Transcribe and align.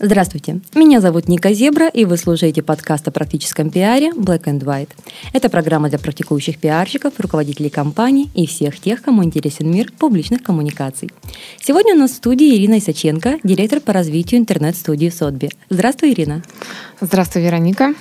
Здравствуйте, 0.00 0.60
меня 0.76 1.00
зовут 1.00 1.26
Ника 1.26 1.52
Зебра, 1.52 1.88
и 1.88 2.04
вы 2.04 2.18
слушаете 2.18 2.62
подкаст 2.62 3.08
о 3.08 3.10
практическом 3.10 3.68
пиаре 3.68 4.12
Black 4.12 4.44
and 4.44 4.60
White. 4.60 4.90
Это 5.32 5.48
программа 5.48 5.88
для 5.88 5.98
практикующих 5.98 6.58
пиарщиков, 6.58 7.14
руководителей 7.18 7.68
компаний 7.68 8.30
и 8.32 8.46
всех 8.46 8.78
тех, 8.78 9.02
кому 9.02 9.24
интересен 9.24 9.68
мир 9.68 9.90
публичных 9.98 10.44
коммуникаций. 10.44 11.10
Сегодня 11.60 11.96
у 11.96 11.98
нас 11.98 12.12
в 12.12 12.14
студии 12.14 12.54
Ирина 12.54 12.78
Исаченко, 12.78 13.40
директор 13.42 13.80
по 13.80 13.92
развитию 13.92 14.40
интернет-студии 14.40 15.08
Сотби. 15.08 15.50
Здравствуй, 15.68 16.12
Ирина. 16.12 16.44
Здравствуй, 17.00 17.42
Вероника. 17.42 17.94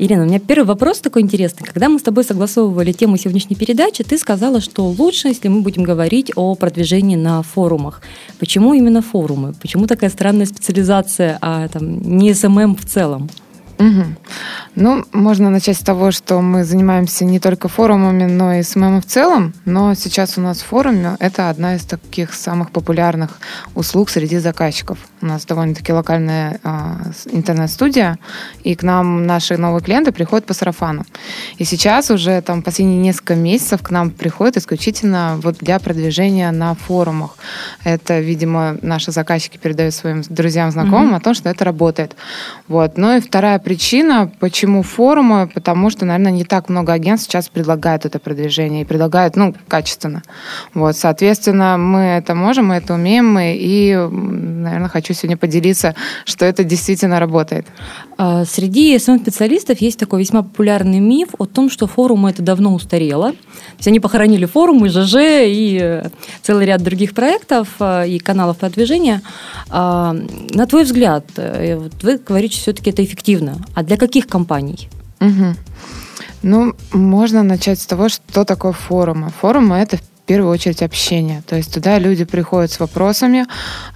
Ирина, 0.00 0.24
у 0.24 0.26
меня 0.26 0.40
первый 0.40 0.66
вопрос 0.66 0.98
такой 0.98 1.22
интересный. 1.22 1.64
Когда 1.64 1.88
мы 1.88 2.00
с 2.00 2.02
тобой 2.02 2.24
согласовывали 2.24 2.90
тему 2.90 3.16
сегодняшней 3.16 3.54
передачи, 3.54 4.02
ты 4.02 4.18
сказала, 4.18 4.60
что 4.60 4.88
лучше, 4.88 5.28
если 5.28 5.46
мы 5.46 5.60
будем 5.60 5.84
говорить 5.84 6.32
о 6.34 6.56
продвижении 6.56 7.14
на 7.14 7.42
форумах. 7.44 8.00
Почему 8.40 8.74
именно 8.74 9.02
форумы? 9.02 9.54
Почему 9.60 9.86
такая 9.86 10.10
странная 10.10 10.46
специализация, 10.46 11.38
а 11.46 11.68
там, 11.68 12.00
не 12.00 12.32
СММ 12.32 12.74
в 12.74 12.86
целом? 12.86 13.28
Угу. 13.78 14.04
Ну, 14.76 15.04
можно 15.12 15.50
начать 15.50 15.76
с 15.76 15.80
того, 15.80 16.10
что 16.10 16.40
мы 16.40 16.64
занимаемся 16.64 17.26
не 17.26 17.38
только 17.38 17.68
форумами, 17.68 18.24
но 18.24 18.54
и 18.54 18.62
СММ 18.62 19.02
в 19.02 19.04
целом. 19.04 19.52
Но 19.66 19.92
сейчас 19.94 20.38
у 20.38 20.40
нас 20.40 20.62
в 20.62 20.66
форуме 20.66 21.16
это 21.18 21.50
одна 21.50 21.74
из 21.74 21.84
таких 21.84 22.32
самых 22.32 22.70
популярных 22.70 23.38
услуг 23.74 24.08
среди 24.08 24.38
заказчиков. 24.38 24.98
У 25.24 25.26
нас 25.26 25.46
довольно-таки 25.46 25.90
локальная 25.90 26.60
а, 26.64 26.98
интернет-студия, 27.32 28.18
и 28.62 28.74
к 28.74 28.82
нам 28.82 29.26
наши 29.26 29.56
новые 29.56 29.82
клиенты 29.82 30.12
приходят 30.12 30.44
по 30.44 30.52
сарафану. 30.52 31.06
И 31.56 31.64
сейчас 31.64 32.10
уже 32.10 32.42
там 32.42 32.60
последние 32.60 33.00
несколько 33.00 33.34
месяцев 33.34 33.80
к 33.80 33.90
нам 33.90 34.10
приходят 34.10 34.58
исключительно 34.58 35.40
вот 35.42 35.56
для 35.60 35.78
продвижения 35.78 36.50
на 36.50 36.74
форумах. 36.74 37.38
Это, 37.84 38.20
видимо, 38.20 38.76
наши 38.82 39.12
заказчики 39.12 39.56
передают 39.56 39.94
своим 39.94 40.20
друзьям, 40.28 40.70
знакомым 40.70 41.14
mm-hmm. 41.14 41.16
о 41.16 41.20
том, 41.20 41.32
что 41.32 41.48
это 41.48 41.64
работает. 41.64 42.16
Вот. 42.68 42.98
Ну 42.98 43.16
и 43.16 43.20
вторая 43.20 43.58
причина, 43.58 44.30
почему 44.40 44.82
форумы, 44.82 45.48
потому 45.48 45.88
что, 45.88 46.04
наверное, 46.04 46.32
не 46.32 46.44
так 46.44 46.68
много 46.68 46.92
агентств 46.92 47.30
сейчас 47.30 47.48
предлагают 47.48 48.04
это 48.04 48.18
продвижение 48.18 48.82
и 48.82 48.84
предлагают, 48.84 49.36
ну, 49.36 49.54
качественно. 49.68 50.22
Вот, 50.74 50.98
соответственно, 50.98 51.78
мы 51.78 52.00
это 52.00 52.34
можем, 52.34 52.66
мы 52.66 52.74
это 52.74 52.92
умеем, 52.92 53.38
и, 53.38 53.94
наверное, 53.94 54.90
хочу 54.90 55.13
сегодня 55.14 55.36
поделиться, 55.36 55.94
что 56.24 56.44
это 56.44 56.64
действительно 56.64 57.20
работает. 57.20 57.66
А, 58.16 58.44
среди 58.44 58.98
СМ-специалистов 58.98 59.80
есть 59.80 59.98
такой 59.98 60.20
весьма 60.20 60.42
популярный 60.42 61.00
миф 61.00 61.30
о 61.38 61.46
том, 61.46 61.70
что 61.70 61.86
форумы 61.86 62.30
это 62.30 62.42
давно 62.42 62.74
устарело. 62.74 63.32
То 63.32 63.78
есть 63.78 63.88
они 63.88 64.00
похоронили 64.00 64.44
форумы, 64.44 64.88
ЖЖ 64.88 65.16
и 65.46 65.78
э, 65.80 66.08
целый 66.42 66.66
ряд 66.66 66.82
других 66.82 67.14
проектов 67.14 67.68
э, 67.80 68.08
и 68.08 68.18
каналов 68.18 68.58
продвижения. 68.58 69.22
А, 69.70 70.12
на 70.50 70.66
твой 70.66 70.84
взгляд, 70.84 71.24
э, 71.36 71.88
вы 72.02 72.18
говорите, 72.18 72.56
все-таки 72.56 72.90
это 72.90 73.04
эффективно. 73.04 73.56
А 73.74 73.82
для 73.82 73.96
каких 73.96 74.26
компаний? 74.26 74.88
Угу. 75.20 75.54
Ну, 76.42 76.74
можно 76.92 77.42
начать 77.42 77.80
с 77.80 77.86
того, 77.86 78.08
что 78.08 78.44
такое 78.44 78.72
форумы. 78.72 79.30
Форумы— 79.40 79.76
это 79.78 79.96
в 79.96 80.02
первую 80.26 80.50
очередь 80.50 80.82
общение. 80.82 81.42
То 81.46 81.56
есть 81.56 81.72
туда 81.72 81.98
люди 81.98 82.24
приходят 82.24 82.72
с 82.72 82.80
вопросами, 82.80 83.46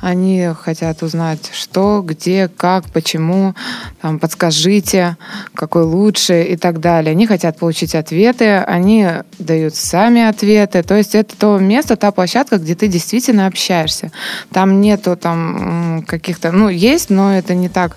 они 0.01 0.51
хотят 0.61 1.03
узнать, 1.03 1.51
что, 1.53 2.03
где, 2.05 2.49
как, 2.49 2.85
почему, 2.91 3.55
там, 4.03 4.19
подскажите, 4.19 5.17
какой 5.55 5.85
лучше 5.85 6.43
и 6.45 6.57
так 6.57 6.81
далее. 6.81 7.13
Они 7.13 7.27
хотят 7.27 7.59
получить 7.59 7.95
ответы, 7.95 8.59
они 8.59 9.09
дают 9.39 9.75
сами 9.75 10.23
ответы. 10.23 10.83
То 10.83 10.97
есть 10.97 11.15
это 11.15 11.37
то 11.37 11.59
место, 11.59 11.97
та 11.97 12.11
площадка, 12.13 12.59
где 12.59 12.75
ты 12.75 12.89
действительно 12.89 13.47
общаешься. 13.47 14.13
Там 14.53 14.81
нету 14.81 15.17
там 15.17 16.05
каких-то, 16.07 16.53
ну, 16.53 16.69
есть, 16.69 17.11
но 17.11 17.37
это 17.37 17.55
не 17.55 17.69
так 17.69 17.97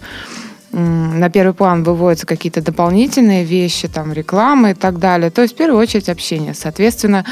на 0.74 1.30
первый 1.30 1.54
план 1.54 1.84
выводятся 1.84 2.26
какие-то 2.26 2.62
дополнительные 2.62 3.44
вещи, 3.44 3.88
там 3.88 4.14
рекламы 4.14 4.72
и 4.72 4.74
так 4.74 5.00
далее. 5.00 5.30
То 5.30 5.42
есть 5.42 5.54
в 5.54 5.58
первую 5.58 5.80
очередь 5.80 6.10
общение. 6.10 6.54
Соответственно, 6.54 7.26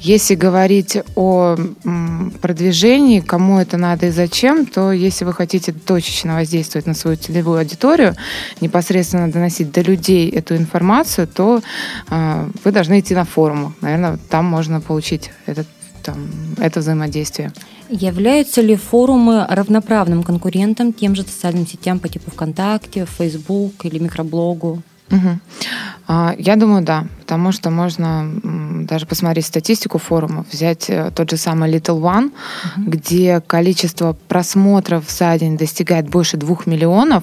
если 0.00 0.34
говорить 0.34 0.98
о 1.14 1.56
продвижении, 2.40 3.20
кому 3.20 3.58
это 3.58 3.76
надо 3.76 4.06
и 4.06 4.10
зачем, 4.10 4.66
то 4.66 4.92
если 4.92 5.24
вы 5.24 5.32
хотите 5.32 5.72
точечно 5.72 6.34
воздействовать 6.34 6.86
на 6.86 6.94
свою 6.94 7.16
целевую 7.16 7.60
аудиторию, 7.60 8.14
непосредственно 8.60 9.30
доносить 9.30 9.72
до 9.72 9.80
людей 9.80 10.28
эту 10.30 10.56
информацию, 10.56 11.26
то 11.26 11.62
э, 12.10 12.48
вы 12.64 12.72
должны 12.72 13.00
идти 13.00 13.14
на 13.14 13.24
форумы. 13.24 13.72
Наверное, 13.80 14.18
там 14.28 14.44
можно 14.44 14.80
получить 14.80 15.30
этот, 15.46 15.66
там, 16.02 16.28
это 16.58 16.80
взаимодействие. 16.80 17.52
Являются 17.88 18.60
ли 18.60 18.76
форумы 18.76 19.46
равноправным 19.48 20.22
конкурентом 20.22 20.92
тем 20.92 21.14
же 21.14 21.22
социальным 21.22 21.66
сетям 21.66 21.98
по 21.98 22.08
типу 22.08 22.30
ВКонтакте, 22.30 23.06
Facebook 23.06 23.84
или 23.84 23.98
микроблогу? 23.98 24.82
Угу. 25.12 25.38
Я 26.38 26.56
думаю, 26.56 26.82
да, 26.82 27.06
потому 27.20 27.52
что 27.52 27.70
можно 27.70 28.28
даже 28.86 29.06
посмотреть 29.06 29.46
статистику 29.46 29.98
форумов, 29.98 30.46
взять 30.52 30.90
э, 30.90 31.10
тот 31.14 31.30
же 31.30 31.36
самый 31.36 31.70
Little 31.70 32.00
One, 32.00 32.26
угу. 32.26 32.90
где 32.90 33.40
количество 33.40 34.16
просмотров 34.28 35.04
за 35.08 35.38
день 35.38 35.56
достигает 35.56 36.08
больше 36.08 36.36
двух 36.36 36.66
миллионов. 36.66 37.22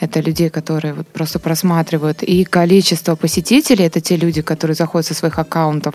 Это 0.00 0.20
людей, 0.20 0.50
которые 0.50 0.94
вот 0.94 1.06
просто 1.06 1.38
просматривают. 1.38 2.22
И 2.22 2.44
количество 2.44 3.14
посетителей, 3.14 3.86
это 3.86 4.00
те 4.00 4.16
люди, 4.16 4.42
которые 4.42 4.74
заходят 4.74 5.06
со 5.06 5.14
своих 5.14 5.38
аккаунтов 5.38 5.94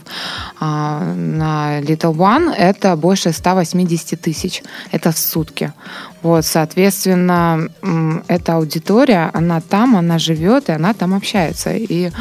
а, 0.59 1.13
на 1.13 1.81
Little 1.81 2.15
One, 2.15 2.53
это 2.55 2.95
больше 2.95 3.31
180 3.31 4.19
тысяч. 4.19 4.63
Это 4.91 5.11
в 5.11 5.17
сутки. 5.17 5.73
Вот, 6.21 6.45
соответственно, 6.45 7.69
эта 8.27 8.55
аудитория, 8.55 9.31
она 9.33 9.59
там, 9.59 9.95
она 9.95 10.19
живет, 10.19 10.69
и 10.69 10.73
она 10.73 10.93
там 10.93 11.13
общается. 11.13 11.73
И 11.73 12.11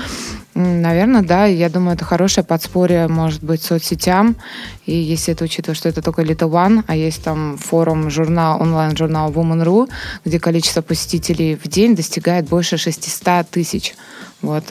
Наверное, 0.55 1.23
да. 1.23 1.47
Я 1.47 1.69
думаю, 1.69 1.95
это 1.95 2.05
хорошее 2.05 2.45
подспорье, 2.45 3.07
может 3.09 3.43
быть, 3.43 3.63
соцсетям. 3.63 4.37
И 4.85 4.95
если 4.95 5.33
это 5.33 5.45
учитывая, 5.45 5.77
что 5.77 5.89
это 5.89 6.03
только 6.03 6.23
Little 6.23 6.51
One, 6.51 6.85
а 6.87 6.97
есть 6.97 7.23
там 7.23 7.57
форум, 7.57 8.11
журнал, 8.11 8.61
онлайн-журнал 8.61 9.31
Woman.ru, 9.31 9.89
где 10.25 10.41
количество 10.41 10.83
посетителей 10.83 11.57
в 11.57 11.69
день 11.69 11.95
достигает 11.95 12.49
больше 12.49 12.79
600 12.79 13.49
тысяч. 13.49 13.95
Вот. 14.43 14.65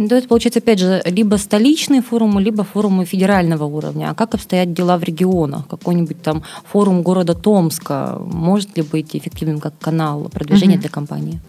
Ну, 0.00 0.16
это 0.16 0.26
получается, 0.28 0.60
опять 0.60 0.78
же, 0.78 1.02
либо 1.04 1.36
столичные 1.36 2.00
форумы, 2.00 2.40
либо 2.42 2.64
форумы 2.64 3.04
федерального 3.04 3.64
уровня. 3.64 4.10
А 4.10 4.14
как 4.14 4.34
обстоят 4.34 4.72
дела 4.72 4.96
в 4.96 5.02
регионах? 5.02 5.68
Какой-нибудь 5.68 6.22
там 6.22 6.42
форум 6.72 7.02
города 7.02 7.34
Томска 7.34 8.16
может 8.18 8.78
ли 8.78 8.82
быть 8.82 9.14
эффективным 9.14 9.60
как 9.60 9.74
канал 9.78 10.30
продвижения 10.32 10.76
угу. 10.76 10.80
для 10.80 10.88
компании? 10.88 11.40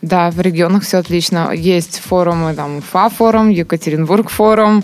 Да, 0.00 0.30
в 0.30 0.40
регионах 0.40 0.82
все 0.82 0.96
отлично. 0.96 1.52
Есть 1.52 1.98
форумы, 1.98 2.54
там, 2.54 2.78
Уфа 2.78 3.10
форум, 3.10 3.50
Екатеринбург 3.50 4.30
форум. 4.30 4.82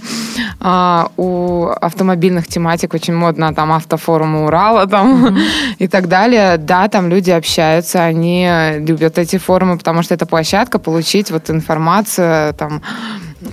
А, 0.60 1.10
у 1.16 1.68
автомобильных 1.80 2.46
тематик 2.48 2.92
очень 2.92 3.14
модно, 3.14 3.54
там, 3.54 3.72
автофорум 3.72 4.42
Урала, 4.42 4.86
там, 4.86 5.24
угу. 5.24 5.36
и 5.78 5.88
так 5.88 6.08
далее. 6.08 6.58
Да, 6.58 6.86
там 6.88 7.08
люди 7.08 7.30
общаются, 7.30 8.04
они 8.04 8.46
любят 8.80 9.16
эти 9.16 9.38
форумы, 9.38 9.78
потому 9.78 10.02
что 10.02 10.12
это 10.12 10.26
площадка 10.26 10.78
получить 10.78 11.30
вот 11.30 11.48
информацию, 11.48 12.52
там, 12.52 12.82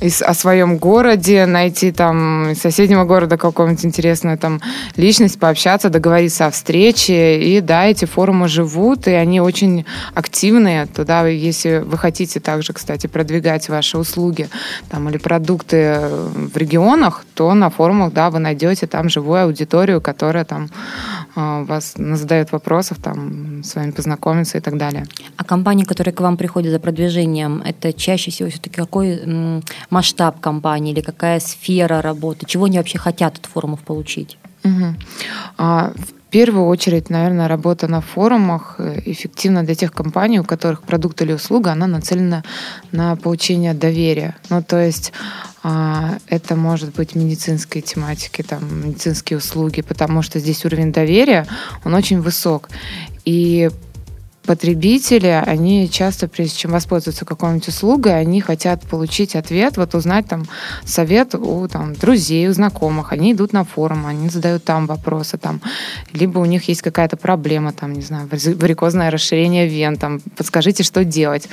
из, 0.02 0.22
о 0.22 0.34
своем 0.34 0.78
городе, 0.78 1.46
найти 1.46 1.92
там 1.92 2.52
из 2.52 2.60
соседнего 2.60 3.04
города 3.04 3.38
какую-нибудь 3.38 3.86
интересную 3.86 4.38
там 4.38 4.62
личность, 4.96 5.40
пообщаться, 5.40 5.90
договориться 5.90 6.46
о 6.46 6.52
встрече. 6.52 7.42
И 7.42 7.62
да, 7.62 7.86
эти 7.86 8.06
форумы 8.06 8.48
живут, 8.48 9.08
и 9.08 9.12
они 9.12 9.42
очень 9.42 9.86
активные. 10.14 10.86
Туда, 10.88 11.28
если 11.28 11.84
вы 11.86 11.98
хотите 11.98 12.40
также, 12.40 12.74
кстати, 12.74 13.08
продвигать 13.08 13.70
ваши 13.70 13.98
услуги 13.98 14.50
там, 14.90 15.10
или 15.10 15.18
продукты 15.18 16.00
в 16.34 16.58
регионах, 16.58 17.26
то 17.34 17.54
на 17.54 17.70
форумах, 17.70 18.14
да, 18.14 18.30
вы 18.30 18.40
найдете 18.40 18.88
там 18.88 19.10
живую 19.10 19.44
аудиторию, 19.44 20.02
которая 20.02 20.46
там 20.46 20.70
а, 21.36 21.64
вас 21.64 21.94
задает 21.96 22.52
вопросов, 22.52 22.98
там, 23.02 23.64
с 23.64 23.76
вами 23.76 23.92
познакомиться 23.92 24.58
и 24.58 24.62
так 24.62 24.78
далее. 24.78 25.06
А 25.38 25.44
компании, 25.44 25.84
которые 25.84 26.14
к 26.14 26.22
вам 26.22 26.38
приходят 26.38 26.72
за 26.72 26.80
продвижением, 26.80 27.62
это 27.66 27.94
чаще 27.94 28.32
всего 28.32 28.50
все-таки 28.50 28.76
какой 28.76 29.64
масштаб 29.90 30.40
компании 30.40 30.94
или 30.94 31.02
какая 31.02 31.40
сфера 31.40 32.02
работы? 32.02 32.46
Чего 32.46 32.66
они 32.66 32.78
вообще 32.78 32.98
хотят 32.98 33.38
от 33.38 33.46
форумов 33.46 33.82
получить? 33.82 34.38
Угу. 34.64 34.96
А, 35.58 35.94
в 35.96 36.23
первую 36.34 36.66
очередь, 36.66 37.12
наверное, 37.12 37.48
работа 37.48 37.88
на 37.88 38.02
форумах 38.02 38.76
э, 38.80 39.02
эффективна 39.06 39.64
для 39.64 39.76
тех 39.76 39.92
компаний, 39.92 40.40
у 40.40 40.44
которых 40.44 40.82
продукт 40.82 41.22
или 41.22 41.32
услуга, 41.32 41.72
она 41.72 41.86
нацелена 41.86 42.44
на 42.92 43.16
получение 43.16 43.76
доверия. 43.76 44.36
Ну, 44.50 44.64
то 44.64 44.84
есть 44.84 45.14
а, 45.62 46.18
это 46.28 46.56
может 46.56 46.96
быть 46.96 47.14
медицинской 47.14 47.84
тематики, 47.84 48.42
там, 48.42 48.62
медицинские 48.84 49.38
услуги, 49.38 49.84
потому 49.84 50.24
что 50.24 50.40
здесь 50.40 50.66
уровень 50.66 50.92
доверия, 50.92 51.46
он 51.86 51.94
очень 51.94 52.20
высок. 52.20 52.70
И 53.26 53.70
потребители, 54.46 55.42
они 55.46 55.90
часто, 55.90 56.28
прежде 56.28 56.58
чем 56.58 56.72
воспользоваться 56.72 57.26
какой-нибудь 57.26 57.68
услугой, 57.68 58.20
они 58.20 58.42
хотят 58.42 58.82
получить 58.82 59.36
ответ, 59.36 59.78
вот 59.78 59.96
узнать 59.96 60.28
там 60.28 60.46
совет 60.84 61.34
у 61.36 61.68
там, 61.68 61.94
друзей, 61.94 62.48
у 62.48 62.54
знакомых. 62.54 63.14
Они 63.14 63.32
идут 63.34 63.54
на 63.54 63.64
форум, 63.64 64.06
они 64.06 64.30
задают 64.30 64.64
там 64.64 64.86
вопросы, 64.86 65.38
там, 65.38 65.62
либо 66.12 66.40
у 66.40 66.46
них 66.46 66.68
есть 66.68 66.82
какая-то 66.82 67.18
проблема, 67.18 67.72
там, 67.72 67.94
не 67.94 68.02
знаю, 68.02 68.30
варикозное 68.30 69.12
расширение 69.12 69.68
вен, 69.68 69.96
там, 69.96 70.20
подскажите, 70.36 70.84
что 70.84 71.04
делать. 71.06 71.48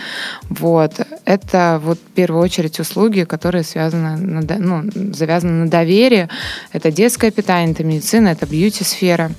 Вот. 0.48 0.94
Это 1.24 1.80
вот 1.82 1.98
в 1.98 2.12
первую 2.14 2.42
очередь 2.42 2.80
услуги, 2.80 3.22
которые 3.22 3.62
связаны, 3.62 4.16
на, 4.16 4.58
ну, 4.58 4.90
завязаны 5.14 5.64
на 5.64 5.70
доверии. 5.70 6.28
Это 6.72 6.90
детское 6.90 7.30
питание, 7.30 7.72
это 7.72 7.84
медицина, 7.84 8.28
это 8.28 8.46
бьюти-сфера. 8.46 9.30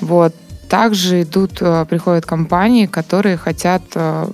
Вот. 0.00 0.34
Также 0.68 1.22
идут, 1.22 1.62
э, 1.62 1.86
приходят 1.88 2.26
компании, 2.26 2.84
которые 2.86 3.38
хотят 3.38 3.82
э, 3.94 4.26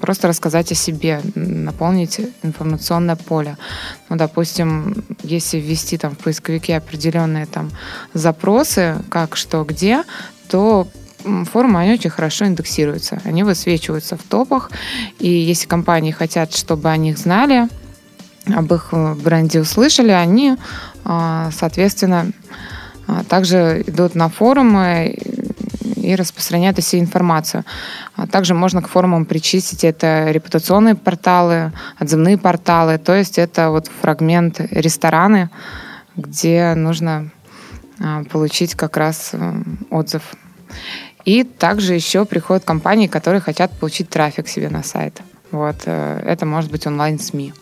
просто 0.00 0.28
рассказать 0.28 0.70
о 0.70 0.74
себе, 0.74 1.22
наполнить 1.34 2.20
информационное 2.42 3.16
поле. 3.16 3.56
Ну, 4.10 4.16
допустим, 4.16 4.94
если 5.22 5.56
ввести 5.56 5.96
там 5.96 6.14
в 6.14 6.18
поисковике 6.18 6.76
определенные 6.76 7.46
там 7.46 7.70
запросы, 8.12 8.96
как, 9.08 9.34
что, 9.36 9.64
где, 9.64 10.04
то 10.48 10.86
форумы, 11.50 11.80
они 11.80 11.94
очень 11.94 12.10
хорошо 12.10 12.44
индексируются. 12.44 13.20
Они 13.24 13.42
высвечиваются 13.42 14.18
в 14.18 14.22
топах. 14.22 14.70
И 15.18 15.28
если 15.30 15.66
компании 15.66 16.12
хотят, 16.12 16.54
чтобы 16.54 16.90
о 16.90 16.96
них 16.98 17.16
знали, 17.16 17.66
об 18.54 18.72
их 18.74 18.88
э, 18.92 19.14
бренде 19.14 19.60
услышали, 19.60 20.10
они, 20.10 20.56
соответственно, 21.50 22.30
также 23.30 23.82
идут 23.86 24.14
на 24.14 24.28
форумы 24.28 25.16
и 26.08 26.14
распространяют 26.14 26.78
всю 26.78 26.98
информацию. 26.98 27.64
А 28.16 28.26
также 28.26 28.54
можно 28.54 28.80
к 28.80 28.88
форумам 28.88 29.26
причистить 29.26 29.84
это 29.84 30.30
репутационные 30.30 30.94
порталы, 30.94 31.72
отзывные 31.98 32.38
порталы, 32.38 32.98
то 32.98 33.14
есть 33.14 33.38
это 33.38 33.70
вот 33.70 33.90
фрагмент 34.00 34.60
рестораны, 34.70 35.50
где 36.16 36.74
нужно 36.74 37.30
а, 38.00 38.24
получить 38.24 38.74
как 38.74 38.96
раз 38.96 39.30
э, 39.32 39.62
отзыв. 39.90 40.22
И 41.26 41.44
также 41.44 41.94
еще 41.94 42.24
приходят 42.24 42.64
компании, 42.64 43.06
которые 43.06 43.40
хотят 43.40 43.70
получить 43.78 44.08
трафик 44.08 44.48
себе 44.48 44.70
на 44.70 44.82
сайт. 44.82 45.20
Вот. 45.50 45.76
Э, 45.84 46.22
это 46.24 46.46
может 46.46 46.70
быть 46.70 46.86
онлайн-СМИ, 46.86 47.52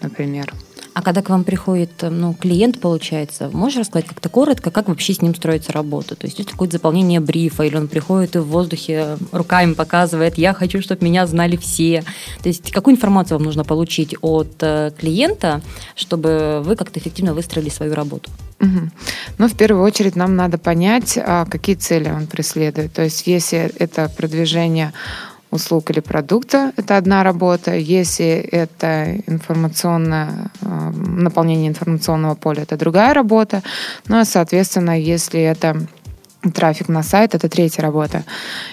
например. 0.00 0.52
А 1.00 1.02
когда 1.02 1.22
к 1.22 1.30
вам 1.30 1.44
приходит 1.44 1.92
ну, 2.02 2.34
клиент, 2.34 2.78
получается, 2.78 3.48
можешь 3.54 3.78
рассказать 3.78 4.06
как-то 4.06 4.28
коротко, 4.28 4.70
как 4.70 4.88
вообще 4.88 5.14
с 5.14 5.22
ним 5.22 5.34
строится 5.34 5.72
работа? 5.72 6.14
То 6.14 6.26
есть 6.26 6.38
есть 6.38 6.50
какое-то 6.50 6.72
заполнение 6.72 7.20
брифа, 7.20 7.62
или 7.62 7.74
он 7.74 7.88
приходит 7.88 8.36
и 8.36 8.38
в 8.38 8.44
воздухе 8.44 9.16
руками 9.32 9.72
показывает, 9.72 10.36
я 10.36 10.52
хочу, 10.52 10.82
чтобы 10.82 11.06
меня 11.06 11.26
знали 11.26 11.56
все. 11.56 12.04
То 12.42 12.50
есть 12.50 12.70
какую 12.70 12.96
информацию 12.96 13.38
вам 13.38 13.46
нужно 13.46 13.64
получить 13.64 14.14
от 14.20 14.52
э, 14.60 14.90
клиента, 14.98 15.62
чтобы 15.96 16.60
вы 16.62 16.76
как-то 16.76 17.00
эффективно 17.00 17.32
выстроили 17.32 17.70
свою 17.70 17.94
работу? 17.94 18.30
Угу. 18.60 18.90
Ну, 19.38 19.48
в 19.48 19.56
первую 19.56 19.82
очередь 19.82 20.16
нам 20.16 20.36
надо 20.36 20.58
понять, 20.58 21.16
а, 21.16 21.46
какие 21.46 21.76
цели 21.76 22.10
он 22.10 22.26
преследует. 22.26 22.92
То 22.92 23.04
есть 23.04 23.26
если 23.26 23.72
это 23.78 24.10
продвижение 24.14 24.92
услуг 25.50 25.90
или 25.90 26.00
продукта, 26.00 26.72
это 26.76 26.96
одна 26.96 27.22
работа. 27.24 27.74
Если 27.74 28.26
это 28.26 29.16
информационное, 29.26 30.50
э, 30.62 30.90
наполнение 30.92 31.68
информационного 31.68 32.34
поля, 32.34 32.62
это 32.62 32.76
другая 32.76 33.14
работа. 33.14 33.62
Ну, 34.08 34.20
а, 34.20 34.24
соответственно, 34.24 34.98
если 34.98 35.40
это 35.40 35.76
трафик 36.54 36.88
на 36.88 37.02
сайт, 37.02 37.34
это 37.34 37.48
третья 37.48 37.82
работа. 37.82 38.24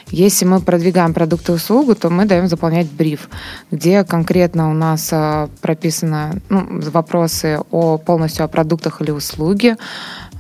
Если 0.08 0.46
мы 0.46 0.62
продвигаем 0.62 1.14
продукты 1.14 1.52
и 1.52 1.56
услугу, 1.56 1.96
то 1.96 2.10
мы 2.10 2.26
даем 2.26 2.48
заполнять 2.48 2.90
бриф, 2.90 3.30
где 3.72 4.04
конкретно 4.04 4.70
у 4.70 4.74
нас 4.74 5.10
э, 5.12 5.48
прописаны 5.62 6.42
ну, 6.50 6.66
вопросы 6.92 7.60
о 7.72 7.98
полностью 7.98 8.46
о 8.46 8.48
продуктах 8.48 9.02
или 9.02 9.12
услуге, 9.12 9.78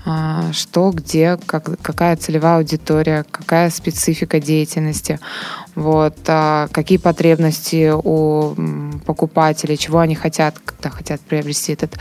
а, 0.05 0.53
что, 0.53 0.91
где, 0.91 1.37
как, 1.45 1.81
какая 1.81 2.15
целевая 2.15 2.57
аудитория, 2.57 3.25
какая 3.29 3.69
специфика 3.69 4.39
деятельности, 4.39 5.19
вот, 5.77 6.17
а, 6.25 6.67
какие 6.71 6.97
потребности 6.97 7.91
у 7.93 8.55
покупателей, 9.05 9.77
чего 9.77 9.99
они 9.99 10.15
хотят, 10.15 10.57
когда 10.57 10.89
хотят 10.89 11.21
приобрести 11.21 11.73
этот 11.73 11.99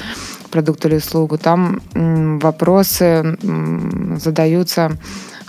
продукт 0.51 0.87
или 0.87 0.97
услугу. 0.97 1.37
Там 1.37 1.83
вопросы 2.41 3.37
задаются 4.19 4.97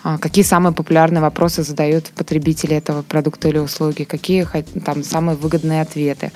а, 0.04 0.18
какие 0.18 0.44
самые 0.44 0.74
популярные 0.74 1.22
вопросы 1.22 1.64
задают 1.64 2.08
потребители 2.10 2.76
этого 2.76 3.02
продукта 3.02 3.48
или 3.48 3.60
услуги, 3.60 4.04
какие 4.04 4.46
там 4.84 5.04
самые 5.04 5.38
выгодные 5.38 5.82
ответы, 5.82 6.34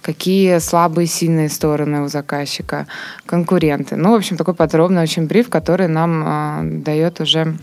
какие 0.00 0.58
слабые 0.60 1.04
и 1.04 1.08
сильные 1.08 1.50
стороны 1.50 2.00
у 2.00 2.08
заказчика, 2.08 2.86
конкуренты. 3.26 3.96
Ну, 3.96 4.12
в 4.12 4.14
общем, 4.14 4.38
такой 4.38 4.54
подробный 4.54 5.02
очень 5.02 5.26
бриф, 5.26 5.50
который 5.50 5.88
нам 5.88 6.24
э, 6.24 6.80
дает 6.80 7.20
уже 7.20 7.58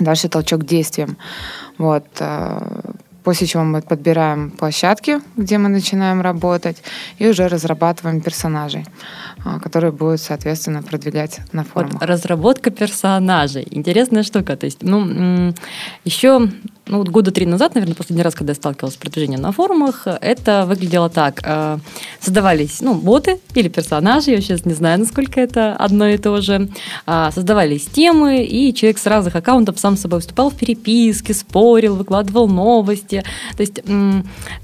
дальше 0.00 0.28
толчок 0.28 0.62
к 0.62 0.66
действиям. 0.66 1.16
Вот. 1.78 2.06
После 3.24 3.46
чего 3.46 3.62
мы 3.64 3.82
подбираем 3.82 4.50
площадки, 4.50 5.20
где 5.36 5.58
мы 5.58 5.68
начинаем 5.68 6.20
работать, 6.20 6.82
и 7.18 7.28
уже 7.28 7.48
разрабатываем 7.48 8.20
персонажей. 8.20 8.84
А, 9.44 9.58
которые 9.58 9.90
будут, 9.90 10.20
соответственно, 10.20 10.82
продвигать 10.82 11.40
на 11.52 11.64
форумах. 11.64 12.00
Вот, 12.00 12.02
разработка 12.08 12.70
персонажей. 12.70 13.66
Интересная 13.70 14.22
штука. 14.22 14.56
То 14.56 14.66
есть, 14.66 14.82
ну, 14.82 15.52
еще 16.04 16.48
ну, 16.92 16.98
вот 16.98 17.08
года 17.08 17.30
три 17.30 17.46
назад, 17.46 17.74
наверное, 17.74 17.96
последний 17.96 18.22
раз, 18.22 18.34
когда 18.34 18.50
я 18.50 18.54
сталкивалась 18.54 18.94
с 18.94 18.98
продвижением 18.98 19.40
на 19.40 19.50
форумах, 19.50 20.06
это 20.06 20.66
выглядело 20.68 21.08
так. 21.08 21.40
Э, 21.42 21.78
создавались, 22.20 22.82
ну, 22.82 22.94
боты 22.94 23.40
или 23.54 23.68
персонажи, 23.68 24.30
я 24.30 24.42
сейчас 24.42 24.66
не 24.66 24.74
знаю, 24.74 24.98
насколько 24.98 25.40
это 25.40 25.74
одно 25.74 26.06
и 26.06 26.18
то 26.18 26.42
же. 26.42 26.68
А, 27.06 27.30
создавались 27.30 27.86
темы, 27.86 28.44
и 28.44 28.74
человек 28.74 28.98
с 28.98 29.06
разных 29.06 29.34
аккаунтов 29.34 29.80
сам 29.80 29.96
с 29.96 30.02
собой 30.02 30.18
выступал 30.18 30.50
в 30.50 30.54
переписке, 30.54 31.32
спорил, 31.32 31.96
выкладывал 31.96 32.46
новости. 32.46 33.24
То 33.56 33.62
есть 33.62 33.80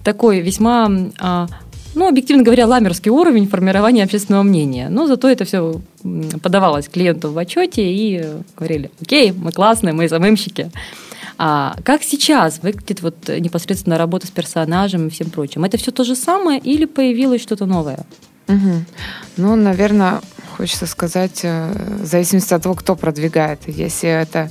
такой 0.05 0.41
весьма 0.41 0.91
а, 1.19 1.47
ну, 1.95 2.09
объективно 2.09 2.43
говоря, 2.43 2.67
ламерский 2.67 3.11
уровень 3.11 3.49
формирования 3.49 4.05
общественного 4.05 4.43
мнения. 4.43 4.91
Но 4.91 5.07
зато 5.07 5.31
это 5.31 5.47
все 5.47 5.81
подавалось 6.43 6.89
клиенту 6.89 7.33
в 7.33 7.39
отчете 7.39 7.91
и 7.91 8.23
говорили, 8.55 8.91
окей, 9.01 9.33
мы 9.33 9.51
классные, 9.51 9.95
мы 9.95 10.07
СММщики. 10.09 10.71
А 11.39 11.77
как 11.85 12.03
сейчас 12.03 12.59
выглядит 12.63 13.01
вот 13.01 13.29
непосредственно 13.29 13.97
работа 13.97 14.27
с 14.27 14.31
персонажем 14.31 15.07
и 15.07 15.11
всем 15.11 15.31
прочим? 15.31 15.65
Это 15.65 15.79
все 15.79 15.93
то 15.93 16.03
же 16.03 16.17
самое 16.17 16.59
или 16.59 16.85
появилось 16.85 17.43
что-то 17.43 17.65
новое? 17.65 18.05
Угу. 18.49 18.85
Ну, 19.37 19.57
наверное, 19.57 20.21
хочется 20.57 20.87
сказать, 20.87 21.41
э, 21.45 21.73
в 22.03 22.07
зависимости 22.07 22.53
от 22.53 22.63
того, 22.63 22.75
кто 22.75 22.97
продвигает. 22.97 23.61
Если 23.69 24.09
это 24.09 24.51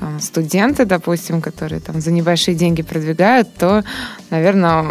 там, 0.00 0.20
студенты, 0.20 0.84
допустим, 0.84 1.40
которые 1.40 1.80
там 1.80 2.00
за 2.00 2.10
небольшие 2.10 2.54
деньги 2.54 2.82
продвигают, 2.82 3.48
то, 3.54 3.84
наверное, 4.30 4.84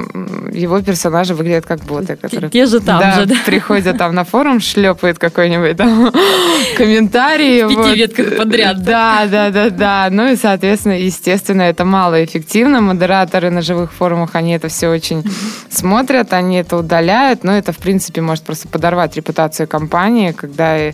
его 0.52 0.82
персонажи 0.82 1.36
выглядят 1.36 1.66
как 1.66 1.84
боты, 1.84 2.16
которые 2.16 2.50
те 2.50 2.66
же 2.66 2.80
там 2.80 3.00
да, 3.00 3.12
же, 3.14 3.26
да. 3.26 3.36
приходят 3.46 3.98
там 3.98 4.16
на 4.16 4.24
форум, 4.24 4.60
шлепают 4.60 5.20
какой-нибудь 5.20 5.78
там 5.78 6.12
комментарий. 6.78 7.64
В 7.64 7.70
пяти 7.70 7.80
вот. 7.80 7.96
ветках 7.96 8.38
подряд. 8.38 8.84
Да, 8.84 9.28
да, 9.30 9.50
да, 9.50 9.70
да. 9.70 10.08
Ну 10.10 10.32
и, 10.32 10.36
соответственно, 10.36 11.00
естественно, 11.00 11.64
это 11.64 11.86
малоэффективно. 11.86 12.82
Модераторы 12.82 13.50
на 13.50 13.62
живых 13.62 13.92
форумах, 13.92 14.32
они 14.34 14.54
это 14.54 14.68
все 14.68 14.90
очень 14.90 15.24
смотрят, 15.70 16.34
они 16.34 16.58
это 16.58 16.78
удаляют, 16.78 17.44
но 17.44 17.52
это, 17.54 17.72
в 17.72 17.78
принципе, 17.78 18.22
может 18.22 18.44
просто 18.44 18.68
подорвать 18.68 19.16
репутацию 19.16 19.68
компании, 19.68 20.32
когда 20.32 20.90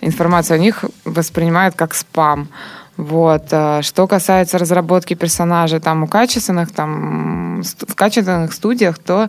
информацию 0.00 0.56
о 0.56 0.58
них 0.58 0.84
воспринимают 1.04 1.74
как 1.74 1.94
спам. 1.94 2.48
Вот. 2.96 3.48
Э, 3.50 3.82
что 3.82 4.06
касается 4.06 4.58
разработки 4.58 5.14
персонажей 5.14 5.80
там 5.80 6.04
у 6.04 6.06
качественных, 6.06 6.72
там 6.72 7.62
в 7.62 7.94
качественных 7.94 8.52
студиях, 8.52 8.98
то 8.98 9.28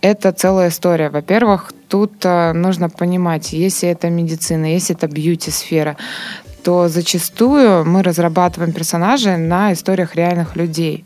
это 0.00 0.32
целая 0.32 0.68
история. 0.68 1.10
Во-первых, 1.10 1.72
тут 1.88 2.12
э, 2.24 2.52
нужно 2.52 2.88
понимать, 2.88 3.52
если 3.52 3.88
это 3.88 4.10
медицина, 4.10 4.66
если 4.66 4.94
это 4.94 5.08
бьюти-сфера, 5.08 5.96
то 6.62 6.88
зачастую 6.88 7.84
мы 7.86 8.02
разрабатываем 8.02 8.72
персонажей 8.72 9.38
на 9.38 9.72
историях 9.72 10.14
реальных 10.14 10.56
людей. 10.56 11.04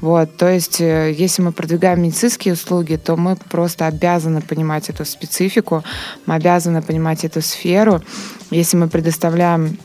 Вот, 0.00 0.36
то 0.36 0.48
есть, 0.48 0.80
э, 0.80 1.14
если 1.16 1.42
мы 1.42 1.52
продвигаем 1.52 2.02
медицинские 2.02 2.54
услуги, 2.54 2.96
то 2.96 3.16
мы 3.16 3.36
просто 3.36 3.86
обязаны 3.86 4.42
понимать 4.42 4.90
эту 4.90 5.04
специфику, 5.04 5.84
мы 6.26 6.34
обязаны 6.34 6.82
понимать 6.82 7.24
эту 7.24 7.40
сферу. 7.40 8.02
Если 8.50 8.76
мы 8.76 8.88
предоставляем 8.88 9.78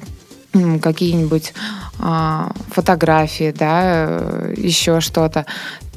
какие-нибудь 0.81 1.53
а, 1.99 2.51
фотографии, 2.69 3.53
да, 3.57 4.51
еще 4.55 4.99
что-то, 4.99 5.45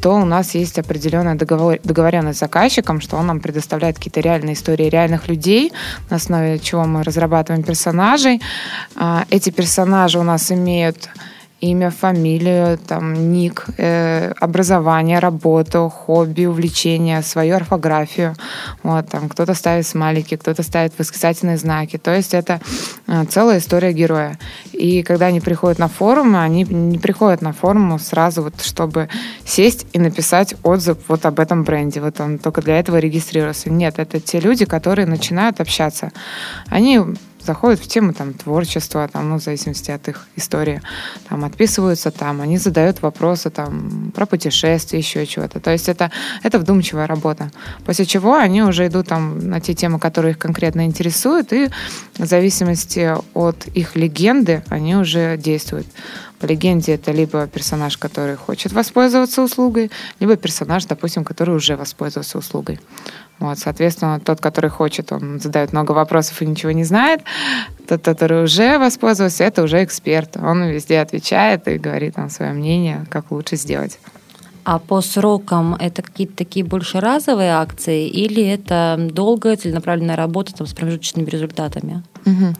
то 0.00 0.16
у 0.16 0.24
нас 0.24 0.54
есть 0.54 0.78
определенная 0.78 1.34
договор, 1.34 1.78
договоренность 1.82 2.36
с 2.36 2.40
заказчиком, 2.40 3.00
что 3.00 3.16
он 3.16 3.26
нам 3.26 3.40
предоставляет 3.40 3.96
какие-то 3.96 4.20
реальные 4.20 4.54
истории 4.54 4.90
реальных 4.90 5.28
людей, 5.28 5.72
на 6.10 6.16
основе 6.16 6.58
чего 6.58 6.84
мы 6.84 7.02
разрабатываем 7.02 7.64
персонажей. 7.64 8.42
А, 8.96 9.24
эти 9.30 9.50
персонажи 9.50 10.18
у 10.18 10.22
нас 10.22 10.52
имеют 10.52 11.08
имя, 11.70 11.90
фамилию, 11.90 12.78
там, 12.78 13.32
ник, 13.32 13.66
э, 13.78 14.32
образование, 14.40 15.18
работу, 15.18 15.88
хобби, 15.88 16.46
увлечение, 16.46 17.22
свою 17.22 17.56
орфографию. 17.56 18.34
Вот, 18.82 19.08
там 19.08 19.28
кто-то 19.28 19.54
ставит 19.54 19.86
смайлики, 19.86 20.36
кто-то 20.36 20.62
ставит 20.62 20.92
восклицательные 20.98 21.56
знаки. 21.56 21.98
То 21.98 22.14
есть 22.14 22.34
это 22.34 22.60
э, 23.06 23.24
целая 23.28 23.58
история 23.58 23.92
героя. 23.92 24.38
И 24.72 25.02
когда 25.02 25.26
они 25.26 25.40
приходят 25.40 25.78
на 25.78 25.88
форум, 25.88 26.36
они 26.36 26.64
не 26.64 26.98
приходят 26.98 27.42
на 27.42 27.52
форум 27.52 27.98
сразу 27.98 28.42
вот, 28.42 28.60
чтобы 28.60 29.08
сесть 29.44 29.86
и 29.92 29.98
написать 29.98 30.54
отзыв 30.62 30.98
вот 31.08 31.26
об 31.26 31.40
этом 31.40 31.64
бренде. 31.64 32.00
Вот 32.00 32.20
он 32.20 32.38
только 32.38 32.62
для 32.62 32.78
этого 32.78 32.98
регистрировался. 32.98 33.70
Нет, 33.70 33.98
это 33.98 34.20
те 34.20 34.40
люди, 34.40 34.64
которые 34.64 35.06
начинают 35.06 35.60
общаться. 35.60 36.12
Они 36.68 37.00
заходят 37.44 37.80
в 37.80 37.86
тему 37.86 38.12
там, 38.12 38.32
творчества, 38.32 39.08
там, 39.08 39.28
ну, 39.28 39.38
в 39.38 39.42
зависимости 39.42 39.90
от 39.90 40.08
их 40.08 40.26
истории, 40.36 40.80
там, 41.28 41.44
отписываются 41.44 42.10
там, 42.10 42.40
они 42.40 42.58
задают 42.58 43.02
вопросы 43.02 43.50
там, 43.50 44.12
про 44.14 44.26
путешествия, 44.26 44.98
еще 44.98 45.26
чего-то. 45.26 45.60
То 45.60 45.70
есть 45.70 45.88
это, 45.88 46.10
это 46.42 46.58
вдумчивая 46.58 47.06
работа. 47.06 47.50
После 47.84 48.04
чего 48.04 48.34
они 48.34 48.62
уже 48.62 48.86
идут 48.86 49.08
там, 49.08 49.38
на 49.48 49.60
те 49.60 49.74
темы, 49.74 49.98
которые 49.98 50.32
их 50.32 50.38
конкретно 50.38 50.86
интересуют, 50.86 51.52
и 51.52 51.68
в 52.18 52.26
зависимости 52.26 53.14
от 53.34 53.66
их 53.68 53.96
легенды 53.96 54.62
они 54.68 54.96
уже 54.96 55.36
действуют. 55.36 55.86
По 56.38 56.46
легенде 56.46 56.94
это 56.94 57.12
либо 57.12 57.46
персонаж, 57.46 57.96
который 57.96 58.36
хочет 58.36 58.72
воспользоваться 58.72 59.42
услугой, 59.42 59.90
либо 60.20 60.36
персонаж, 60.36 60.84
допустим, 60.84 61.24
который 61.24 61.54
уже 61.54 61.76
воспользовался 61.76 62.38
услугой. 62.38 62.80
Вот, 63.40 63.58
соответственно, 63.58 64.20
тот, 64.20 64.40
который 64.40 64.70
хочет, 64.70 65.12
он 65.12 65.40
задает 65.40 65.72
много 65.72 65.92
вопросов 65.92 66.40
и 66.40 66.46
ничего 66.46 66.72
не 66.72 66.84
знает. 66.84 67.22
Тот, 67.88 68.02
который 68.02 68.44
уже 68.44 68.78
воспользовался, 68.78 69.44
это 69.44 69.62
уже 69.62 69.82
эксперт. 69.84 70.36
Он 70.36 70.64
везде 70.64 71.00
отвечает 71.00 71.66
и 71.68 71.78
говорит 71.78 72.16
нам 72.16 72.30
свое 72.30 72.52
мнение, 72.52 73.04
как 73.10 73.30
лучше 73.30 73.56
сделать. 73.56 73.98
А 74.64 74.78
по 74.78 75.02
срокам 75.02 75.74
это 75.74 76.00
какие-то 76.00 76.36
такие 76.36 76.64
больше 76.64 76.98
разовые 76.98 77.52
акции 77.52 78.08
или 78.08 78.42
это 78.42 78.96
долгая 78.98 79.56
целенаправленная 79.56 80.16
работа 80.16 80.54
там, 80.54 80.66
с 80.66 80.72
промежуточными 80.72 81.28
результатами? 81.28 82.02
Угу. 82.24 82.54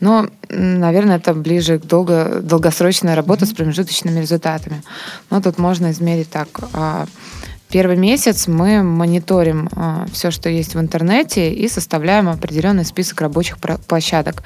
Ну, 0.00 0.28
наверное, 0.50 1.16
это 1.16 1.32
ближе 1.32 1.78
к 1.78 1.86
долго, 1.86 2.40
долгосрочной 2.42 3.14
работе 3.14 3.46
угу. 3.46 3.52
с 3.52 3.54
промежуточными 3.54 4.20
результатами. 4.20 4.82
Но 5.30 5.40
тут 5.40 5.56
можно 5.56 5.90
измерить 5.92 6.28
так 6.28 6.48
а, 6.74 7.06
Первый 7.68 7.96
месяц 7.96 8.46
мы 8.46 8.82
мониторим 8.82 9.68
э, 9.74 10.06
все, 10.12 10.30
что 10.30 10.48
есть 10.48 10.74
в 10.74 10.80
интернете, 10.80 11.52
и 11.52 11.68
составляем 11.68 12.28
определенный 12.28 12.84
список 12.84 13.20
рабочих 13.20 13.58
площадок. 13.58 14.44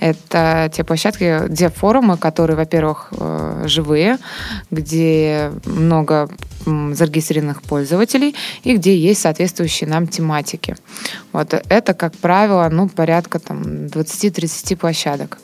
Это 0.00 0.70
те 0.72 0.82
площадки, 0.82 1.48
где 1.48 1.68
форумы, 1.68 2.16
которые, 2.16 2.56
во-первых, 2.56 3.12
э, 3.12 3.64
живые, 3.66 4.18
где 4.70 5.52
много 5.66 6.30
зарегистрированных 6.64 7.62
пользователей 7.62 8.36
и 8.62 8.76
где 8.76 8.96
есть 8.96 9.20
соответствующие 9.20 9.90
нам 9.90 10.06
тематики. 10.06 10.76
Вот 11.32 11.54
это, 11.54 11.94
как 11.94 12.16
правило, 12.16 12.68
ну, 12.70 12.88
порядка 12.88 13.38
там, 13.38 13.62
20-30 13.86 14.76
площадок. 14.76 15.38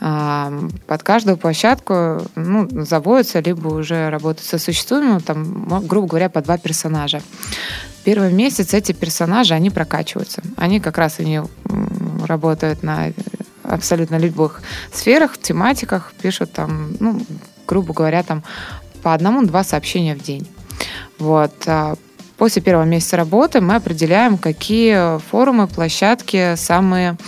Под 0.00 1.02
каждую 1.02 1.36
площадку 1.36 2.22
ну, 2.36 2.68
заводятся, 2.84 3.40
либо 3.40 3.68
уже 3.68 4.10
работают 4.10 4.46
со 4.46 4.58
существуемым, 4.58 5.20
там, 5.20 5.66
грубо 5.86 6.06
говоря, 6.06 6.28
по 6.28 6.40
два 6.40 6.56
персонажа. 6.56 7.20
Первый 8.04 8.32
месяц 8.32 8.74
эти 8.74 8.92
персонажи, 8.92 9.54
они 9.54 9.70
прокачиваются. 9.70 10.42
Они 10.56 10.78
как 10.78 10.98
раз 10.98 11.18
они 11.18 11.40
работают 12.26 12.82
на 12.82 13.12
абсолютно 13.64 14.16
любых 14.18 14.62
сферах, 14.92 15.36
тематиках, 15.36 16.12
пишут 16.22 16.52
там, 16.52 16.92
ну, 17.00 17.20
грубо 17.66 17.92
говоря, 17.92 18.22
там 18.22 18.44
по 19.02 19.14
одному-два 19.14 19.64
сообщения 19.64 20.14
в 20.14 20.22
день. 20.22 20.48
Вот. 21.18 21.54
После 22.38 22.62
первого 22.62 22.84
месяца 22.84 23.16
работы 23.16 23.60
мы 23.60 23.74
определяем, 23.74 24.38
какие 24.38 25.18
форумы, 25.18 25.66
площадки 25.66 26.54
самые 26.54 27.18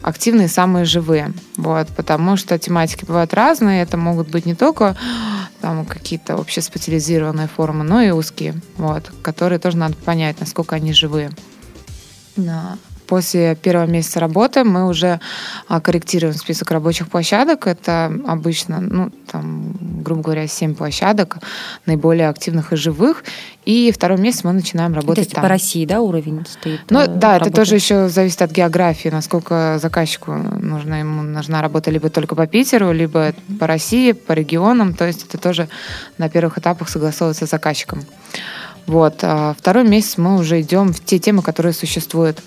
активные, 0.00 0.48
самые 0.48 0.86
живые. 0.86 1.32
Вот, 1.58 1.88
потому 1.88 2.36
что 2.36 2.58
тематики 2.58 3.04
бывают 3.04 3.34
разные. 3.34 3.82
Это 3.82 3.98
могут 3.98 4.28
быть 4.28 4.46
не 4.46 4.54
только 4.54 4.96
там 5.60 5.84
какие-то 5.84 6.34
общеспециализированные 6.34 7.48
форумы, 7.48 7.84
но 7.84 8.00
и 8.00 8.10
узкие, 8.10 8.54
вот, 8.78 9.12
которые 9.22 9.58
тоже 9.58 9.76
надо 9.76 9.94
понять, 9.96 10.40
насколько 10.40 10.74
они 10.74 10.94
живые. 10.94 11.30
Да 12.36 12.78
после 13.06 13.54
первого 13.54 13.86
месяца 13.86 14.20
работы 14.20 14.64
мы 14.64 14.88
уже 14.88 15.20
а, 15.68 15.80
корректируем 15.80 16.34
список 16.34 16.70
рабочих 16.70 17.08
площадок. 17.08 17.66
Это 17.66 18.12
обычно, 18.26 18.80
ну, 18.80 19.10
там, 19.30 19.74
грубо 20.02 20.22
говоря, 20.22 20.46
7 20.46 20.74
площадок, 20.74 21.38
наиболее 21.86 22.28
активных 22.28 22.72
и 22.72 22.76
живых. 22.76 23.24
И 23.64 23.90
второй 23.92 24.18
месяц 24.18 24.44
мы 24.44 24.52
начинаем 24.52 24.94
работать 24.94 25.26
это 25.26 25.36
там. 25.36 25.42
по 25.42 25.48
России, 25.48 25.84
да, 25.86 26.00
уровень 26.00 26.44
стоит? 26.46 26.80
Ну, 26.90 27.00
э, 27.00 27.06
да, 27.06 27.32
работы? 27.32 27.50
это 27.50 27.56
тоже 27.56 27.74
еще 27.74 28.08
зависит 28.08 28.42
от 28.42 28.52
географии, 28.52 29.08
насколько 29.08 29.78
заказчику 29.80 30.32
нужна, 30.32 30.98
ему 31.00 31.22
нужна 31.22 31.62
работа 31.62 31.90
либо 31.90 32.08
только 32.10 32.34
по 32.34 32.46
Питеру, 32.46 32.92
либо 32.92 33.34
по 33.58 33.66
России, 33.66 34.12
по 34.12 34.32
регионам. 34.32 34.94
То 34.94 35.06
есть 35.06 35.24
это 35.24 35.38
тоже 35.38 35.68
на 36.18 36.28
первых 36.28 36.58
этапах 36.58 36.88
согласовывается 36.88 37.46
с 37.46 37.50
заказчиком. 37.50 38.04
Вот. 38.86 39.18
А 39.22 39.54
второй 39.58 39.86
месяц 39.86 40.16
мы 40.16 40.36
уже 40.38 40.60
идем 40.60 40.92
в 40.92 41.04
те 41.04 41.18
темы, 41.18 41.42
которые 41.42 41.72
существуют. 41.72 42.42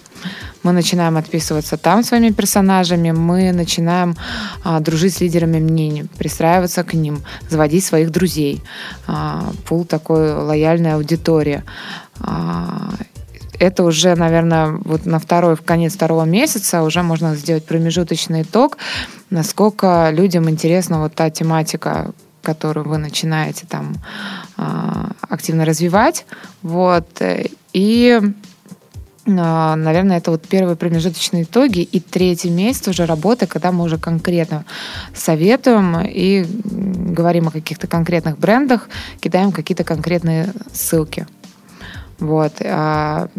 Мы 0.63 0.71
начинаем 0.71 1.17
отписываться 1.17 1.77
там 1.77 2.03
своими 2.03 2.31
персонажами, 2.31 3.11
мы 3.11 3.51
начинаем 3.51 4.15
а, 4.63 4.79
дружить 4.79 5.15
с 5.15 5.21
лидерами 5.21 5.59
мнений, 5.59 6.05
пристраиваться 6.17 6.83
к 6.83 6.93
ним, 6.93 7.23
заводить 7.49 7.85
своих 7.85 8.11
друзей. 8.11 8.61
А, 9.07 9.51
пул 9.67 9.85
такой 9.85 10.33
лояльной 10.33 10.95
аудитории. 10.95 11.63
А, 12.19 12.93
это 13.59 13.83
уже, 13.83 14.15
наверное, 14.15 14.79
вот 14.85 15.05
на 15.05 15.19
второй, 15.19 15.55
в 15.55 15.61
конец 15.61 15.93
второго 15.93 16.23
месяца 16.23 16.81
уже 16.81 17.03
можно 17.03 17.35
сделать 17.35 17.65
промежуточный 17.65 18.43
итог, 18.43 18.77
насколько 19.29 20.09
людям 20.11 20.49
интересна 20.49 20.99
вот 20.99 21.13
та 21.13 21.29
тематика, 21.29 22.13
которую 22.41 22.87
вы 22.87 22.97
начинаете 22.97 23.67
там 23.67 23.95
а, 24.57 25.11
активно 25.21 25.65
развивать. 25.65 26.25
Вот. 26.61 27.21
И 27.73 28.19
а, 28.21 28.33
наверное, 29.29 30.17
это 30.17 30.31
вот 30.31 30.47
первые 30.47 30.75
промежуточные 30.75 31.43
итоги. 31.43 31.79
И 31.79 31.99
третий 31.99 32.49
месяц 32.49 32.87
уже 32.87 33.05
работы, 33.05 33.47
когда 33.47 33.71
мы 33.71 33.83
уже 33.83 33.97
конкретно 33.97 34.65
советуем 35.13 35.99
и 36.01 36.45
говорим 36.45 37.47
о 37.47 37.51
каких-то 37.51 37.87
конкретных 37.87 38.37
брендах, 38.37 38.89
кидаем 39.21 39.51
какие-то 39.51 39.83
конкретные 39.83 40.53
ссылки. 40.73 41.27
Вот. 42.19 42.53
А 42.61 43.29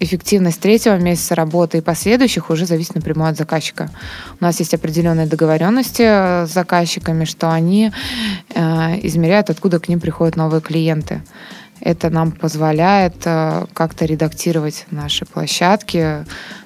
эффективность 0.00 0.60
третьего 0.60 0.96
месяца 0.96 1.34
работы 1.34 1.78
и 1.78 1.80
последующих 1.80 2.50
уже 2.50 2.66
зависит 2.66 2.96
напрямую 2.96 3.30
от 3.30 3.36
заказчика. 3.36 3.90
У 4.40 4.44
нас 4.44 4.58
есть 4.58 4.74
определенные 4.74 5.26
договоренности 5.26 6.02
с 6.46 6.50
заказчиками, 6.52 7.24
что 7.24 7.50
они 7.52 7.92
э, 8.54 8.60
измеряют, 9.06 9.50
откуда 9.50 9.78
к 9.78 9.88
ним 9.88 10.00
приходят 10.00 10.36
новые 10.36 10.60
клиенты. 10.60 11.22
Это 11.80 12.10
нам 12.10 12.32
позволяет 12.32 13.16
э, 13.26 13.66
как-то 13.72 14.04
редактировать 14.06 14.86
наши 14.90 15.24
площадки, 15.26 16.24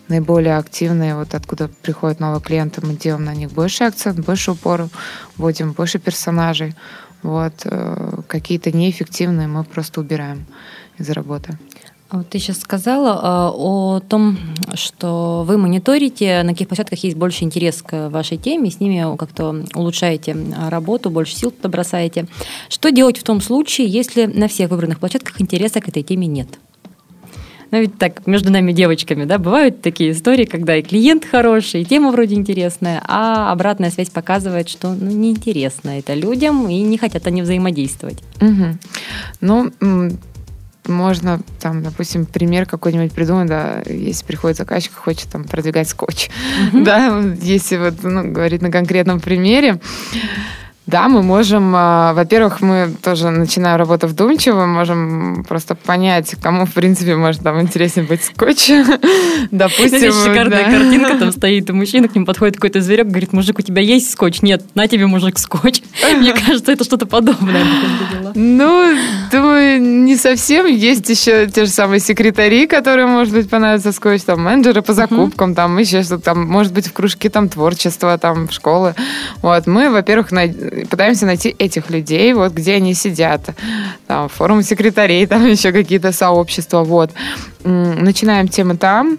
наиболее 0.09 0.57
активные, 0.57 1.15
вот 1.15 1.35
откуда 1.35 1.69
приходят 1.83 2.21
новые 2.21 2.41
клиенты, 2.41 2.85
мы 2.85 2.95
делаем 2.95 3.25
на 3.25 3.35
них 3.35 3.51
больше 3.53 3.85
акцент, 3.85 4.21
больше 4.21 4.53
упор, 4.53 4.89
вводим 5.37 5.73
больше 5.73 5.99
персонажей. 5.99 6.75
Вот. 7.23 7.55
Э, 7.65 8.21
какие-то 8.27 8.73
неэффективные 8.73 9.49
мы 9.49 9.65
просто 9.65 10.01
убираем 10.01 10.47
из 10.99 11.11
работы. 11.11 11.59
А 12.11 12.17
вот 12.17 12.29
ты 12.29 12.41
сейчас 12.41 12.59
сказала 12.59 13.11
э, 13.11 13.57
о 13.57 14.01
том, 14.01 14.37
что 14.75 15.45
вы 15.47 15.57
мониторите, 15.59 16.43
на 16.43 16.53
каких 16.53 16.67
площадках 16.67 16.99
есть 17.05 17.17
больше 17.17 17.45
интерес 17.45 17.83
к 17.83 18.09
вашей 18.09 18.37
теме, 18.37 18.71
с 18.71 18.81
ними 18.81 19.17
как-то 19.17 19.65
улучшаете 19.77 20.37
работу, 20.69 21.11
больше 21.11 21.37
сил 21.37 21.53
туда 21.53 21.69
бросаете. 21.69 22.27
Что 22.69 22.91
делать 22.91 23.17
в 23.17 23.23
том 23.23 23.41
случае, 23.41 23.87
если 23.87 24.27
на 24.27 24.49
всех 24.49 24.71
выбранных 24.71 24.99
площадках 24.99 25.41
интереса 25.41 25.81
к 25.81 25.89
этой 25.89 26.03
теме 26.03 26.27
нет? 26.27 26.49
Ну, 27.71 27.79
ведь 27.79 27.97
так, 27.99 28.27
между 28.27 28.51
нами 28.51 28.73
девочками, 28.73 29.25
да, 29.25 29.39
бывают 29.39 29.81
такие 29.81 30.11
истории, 30.11 30.45
когда 30.45 30.77
и 30.77 30.83
клиент 30.83 31.25
хороший, 31.25 31.83
и 31.83 31.85
тема 31.85 32.11
вроде 32.11 32.35
интересная, 32.35 33.01
а 33.07 33.53
обратная 33.53 33.93
связь 33.93 34.11
показывает, 34.11 34.69
что 34.69 34.93
ну, 34.93 35.13
неинтересно 35.13 35.91
это 35.91 36.15
людям, 36.15 36.69
и 36.69 36.81
не 36.81 36.99
хотят 36.99 37.29
они 37.29 37.43
взаимодействовать. 37.43 38.19
Угу. 38.41 38.79
Ну, 39.43 39.71
можно, 40.91 41.41
там, 41.61 41.83
допустим, 41.83 42.27
пример 42.27 42.67
какой-нибудь 42.67 43.13
придумать, 43.13 43.49
да, 43.49 43.83
если 43.87 44.25
приходит 44.25 44.59
заказчик, 44.59 44.93
хочет 44.95 45.29
там 45.31 45.45
продвигать 45.45 45.89
скотч, 45.89 46.31
да, 46.73 47.21
если 47.41 47.77
вот, 47.77 48.03
ну, 48.03 48.31
говорить 48.31 48.63
на 48.63 48.71
конкретном 48.71 49.21
примере, 49.21 49.81
Да, 50.91 51.09
мы 51.09 51.23
можем, 51.23 51.73
а, 51.77 52.13
во-первых, 52.15 52.61
мы 52.63 52.93
тоже 53.01 53.31
начинаем 53.31 53.77
работу 53.77 54.09
вдумчиво, 54.09 54.67
можем 54.67 55.45
просто 55.49 55.77
понять, 55.77 56.35
кому, 56.43 56.67
в 56.67 56.73
принципе, 56.73 57.15
может 57.15 57.43
там 57.43 57.61
интереснее 57.61 58.05
быть 58.05 58.25
скотч. 58.25 58.71
Допустим, 59.53 59.99
Здесь 59.99 60.21
шикарная 60.21 60.65
картинка, 60.65 61.17
там 61.17 61.31
стоит 61.37 61.71
мужчина, 61.71 62.09
к 62.09 62.15
нему 62.17 62.27
подходит 62.27 62.57
какой-то 62.57 62.81
зверек, 62.81 63.07
говорит, 63.07 63.33
мужик, 63.33 63.61
у 63.61 63.63
тебя 63.63 63.83
есть 63.83 64.11
скотч? 64.11 64.43
Нет, 64.43 64.65
на 64.75 64.89
тебе, 64.89 65.07
мужик, 65.07 65.39
скотч. 65.39 65.81
Мне 66.17 66.33
кажется, 66.33 66.73
это 66.73 66.83
что-то 66.83 67.07
подобное. 67.07 67.65
Ну, 68.35 68.97
думаю, 69.31 69.81
не 69.81 70.17
совсем. 70.17 70.67
Есть 70.67 71.09
еще 71.09 71.47
те 71.47 71.67
же 71.67 71.71
самые 71.71 72.01
секретари, 72.01 72.67
которые, 72.67 73.07
может 73.07 73.33
быть, 73.33 73.49
понравятся 73.49 73.93
скотч, 73.93 74.23
там, 74.23 74.43
менеджеры 74.43 74.83
по 74.83 74.93
закупкам, 74.93 75.55
там, 75.55 75.79
еще 75.79 76.03
что-то, 76.03 76.25
там, 76.25 76.49
может 76.49 76.73
быть, 76.73 76.89
в 76.89 76.93
кружке 76.93 77.31
там 77.31 77.49
творчества, 77.49 78.19
там, 78.19 78.49
в 78.49 78.53
школы. 78.53 78.97
Вот, 79.41 79.69
мы, 79.69 79.91
во-первых, 79.91 80.33
пытаемся 80.85 81.27
найти 81.27 81.55
этих 81.59 81.91
людей, 81.91 82.33
вот, 82.35 82.53
где 82.53 82.75
они 82.75 82.95
сидят. 82.95 83.51
Там, 84.07 84.29
форум 84.29 84.63
секретарей, 84.63 85.27
там, 85.29 85.47
еще 85.47 85.73
какие-то 85.73 86.13
сообщества, 86.13 86.85
вот. 86.85 87.11
Начинаем 87.65 88.49
темы 88.49 88.77
там, 88.77 89.19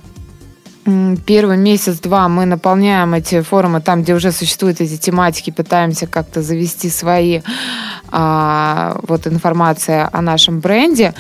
Первый 1.27 1.58
месяц-два 1.58 2.27
мы 2.27 2.46
наполняем 2.46 3.13
эти 3.13 3.41
форумы 3.41 3.82
там, 3.82 4.01
где 4.01 4.15
уже 4.15 4.32
существуют 4.32 4.82
эти 4.82 4.98
тематики, 4.98 5.51
пытаемся 5.51 6.08
как-то 6.08 6.41
завести 6.41 6.89
свои 6.89 7.41
а, 8.10 9.00
вот 9.03 9.27
информация 9.27 10.10
о 10.12 10.22
нашем 10.22 10.60
бренде. 10.60 11.13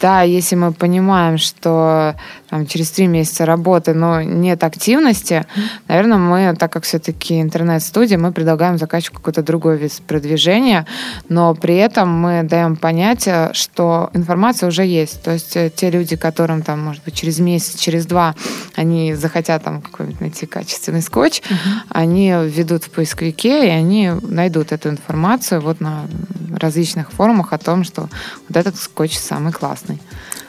Да, 0.00 0.22
если 0.22 0.56
мы 0.56 0.72
понимаем, 0.72 1.38
что 1.38 2.16
там, 2.50 2.66
через 2.66 2.90
три 2.90 3.06
месяца 3.06 3.46
работы, 3.46 3.94
но 3.94 4.20
нет 4.20 4.62
активности, 4.62 5.46
наверное, 5.88 6.18
мы, 6.18 6.56
так 6.56 6.70
как 6.70 6.84
все-таки 6.84 7.40
интернет-студия, 7.40 8.18
мы 8.18 8.32
предлагаем 8.32 8.76
заказчику 8.76 9.16
какой-то 9.16 9.42
другой 9.42 9.78
вид 9.78 9.92
продвижения, 10.06 10.86
но 11.30 11.54
при 11.54 11.76
этом 11.76 12.10
мы 12.10 12.42
даем 12.42 12.76
понять, 12.76 13.28
что 13.52 14.10
информация 14.12 14.68
уже 14.68 14.84
есть. 14.84 15.22
То 15.22 15.32
есть 15.32 15.56
э, 15.56 15.70
те 15.74 15.90
люди, 15.90 16.16
которым 16.16 16.62
там, 16.62 16.80
может 16.80 17.02
быть, 17.04 17.14
через 17.14 17.38
месяц, 17.38 17.78
через 17.78 18.04
два 18.04 18.34
они 18.74 19.14
захотят 19.14 19.64
там 19.64 19.80
какой-нибудь 19.80 20.20
найти 20.20 20.46
качественный 20.46 21.02
скотч, 21.02 21.40
uh-huh. 21.40 21.56
они 21.88 22.34
введут 22.44 22.84
в 22.84 22.90
поисковике, 22.90 23.66
и 23.66 23.70
они 23.70 24.12
найдут 24.22 24.72
эту 24.72 24.90
информацию 24.90 25.60
вот 25.60 25.80
на 25.80 26.06
различных 26.54 27.12
форумах 27.12 27.52
о 27.52 27.58
том, 27.58 27.84
что 27.84 28.08
вот 28.48 28.56
этот 28.56 28.76
скотч 28.76 29.16
самый 29.18 29.52
классный. 29.52 29.85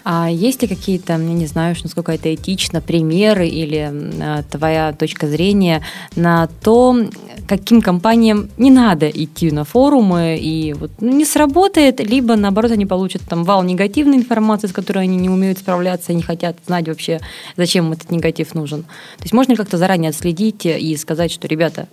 А 0.10 0.29
есть 0.29 0.62
ли 0.62 0.70
какие-то, 0.70 1.13
я 1.13 1.17
не 1.17 1.48
знаю, 1.48 1.75
насколько 1.84 2.13
это 2.13 2.34
этично, 2.34 2.79
примеры 2.79 3.46
или 3.46 3.91
э, 3.91 4.44
твоя 4.50 4.94
точка 4.94 5.27
зрения 5.27 5.84
на 6.15 6.48
то, 6.62 6.98
каким 7.46 7.82
компаниям 7.82 8.50
не 8.58 8.72
надо 8.72 9.10
идти 9.10 9.51
на 9.51 9.65
форумы 9.65 10.38
и 10.39 10.72
вот 10.74 10.91
ну, 11.01 11.12
не 11.12 11.25
сработает, 11.25 12.00
либо 12.00 12.38
наоборот 12.38 12.72
они 12.72 12.86
получат 12.86 13.24
там 13.24 13.44
вал 13.44 13.63
негативной 13.63 14.15
информации, 14.15 14.67
с 14.67 14.72
которой 14.72 15.03
они 15.03 15.17
не 15.17 15.29
умеют 15.29 15.60
справляться 15.60 16.13
и 16.13 16.15
не 16.15 16.24
хотят 16.24 16.56
знать 16.65 16.88
вообще, 16.88 17.20
зачем 17.58 17.91
этот 17.91 18.10
негатив 18.10 18.56
нужен. 18.56 18.84
То 18.84 19.24
есть 19.24 19.34
можно 19.34 19.58
как-то 19.58 19.77
заранее 19.77 20.12
отследить 20.12 20.65
и 20.65 20.96
сказать, 20.96 21.34
что, 21.34 21.50
ребята, 21.50 21.89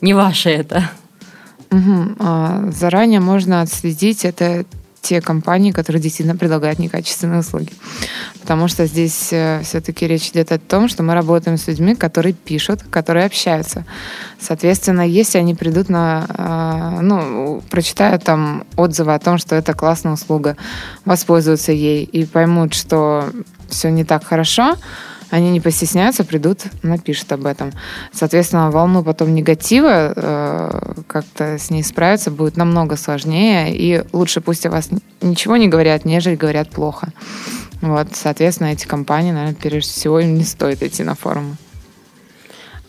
не 0.00 0.14
ваше 0.14 0.48
это. 0.48 0.90
Угу. 1.70 2.72
Заранее 2.72 3.20
можно 3.20 3.60
отследить 3.60 4.24
это 4.24 4.64
те 5.00 5.20
компании, 5.20 5.72
которые 5.72 6.02
действительно 6.02 6.36
предлагают 6.36 6.78
некачественные 6.78 7.40
услуги. 7.40 7.72
Потому 8.40 8.68
что 8.68 8.86
здесь 8.86 9.32
э, 9.32 9.60
все-таки 9.64 10.06
речь 10.06 10.28
идет 10.28 10.52
о 10.52 10.58
том, 10.58 10.88
что 10.88 11.02
мы 11.02 11.14
работаем 11.14 11.56
с 11.56 11.66
людьми, 11.68 11.94
которые 11.94 12.32
пишут, 12.32 12.82
которые 12.90 13.26
общаются. 13.26 13.84
Соответственно, 14.38 15.02
если 15.02 15.38
они 15.38 15.54
придут 15.54 15.88
на, 15.88 16.26
э, 16.28 17.00
ну, 17.02 17.62
прочитают 17.70 18.24
там 18.24 18.64
отзывы 18.76 19.14
о 19.14 19.18
том, 19.18 19.38
что 19.38 19.56
это 19.56 19.74
классная 19.74 20.12
услуга, 20.12 20.56
воспользуются 21.04 21.72
ей 21.72 22.04
и 22.04 22.24
поймут, 22.24 22.74
что 22.74 23.30
все 23.68 23.90
не 23.90 24.04
так 24.04 24.24
хорошо, 24.24 24.76
они 25.30 25.50
не 25.50 25.60
постесняются, 25.60 26.24
придут, 26.24 26.64
напишут 26.82 27.32
об 27.32 27.46
этом. 27.46 27.72
Соответственно, 28.12 28.70
волну 28.70 29.02
потом 29.02 29.34
негатива 29.34 30.12
э, 30.14 31.02
как-то 31.06 31.58
с 31.58 31.70
ней 31.70 31.82
справиться 31.82 32.30
будет 32.30 32.56
намного 32.56 32.96
сложнее, 32.96 33.74
и 33.74 34.04
лучше 34.12 34.40
пусть 34.40 34.66
о 34.66 34.70
вас 34.70 34.90
ничего 35.20 35.56
не 35.56 35.68
говорят, 35.68 36.04
нежели 36.04 36.34
говорят 36.34 36.70
плохо. 36.70 37.08
Вот, 37.80 38.08
соответственно, 38.14 38.68
эти 38.68 38.86
компании, 38.86 39.32
наверное, 39.32 39.54
прежде 39.54 39.90
всего 39.90 40.20
им 40.20 40.34
не 40.34 40.44
стоит 40.44 40.82
идти 40.82 41.02
на 41.02 41.14
форумы. 41.14 41.56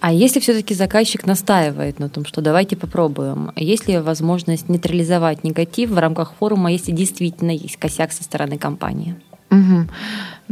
А 0.01 0.11
если 0.11 0.39
все-таки 0.39 0.73
заказчик 0.73 1.27
настаивает 1.27 1.99
на 1.99 2.09
том, 2.09 2.25
что 2.25 2.41
давайте 2.41 2.75
попробуем, 2.75 3.51
есть 3.55 3.87
ли 3.87 3.99
возможность 3.99 4.67
нейтрализовать 4.67 5.43
негатив 5.43 5.91
в 5.91 5.97
рамках 5.99 6.33
форума, 6.39 6.71
если 6.71 6.91
действительно 6.91 7.51
есть 7.51 7.77
косяк 7.77 8.11
со 8.11 8.23
стороны 8.23 8.57
компании? 8.57 9.15
Угу. 9.51 9.87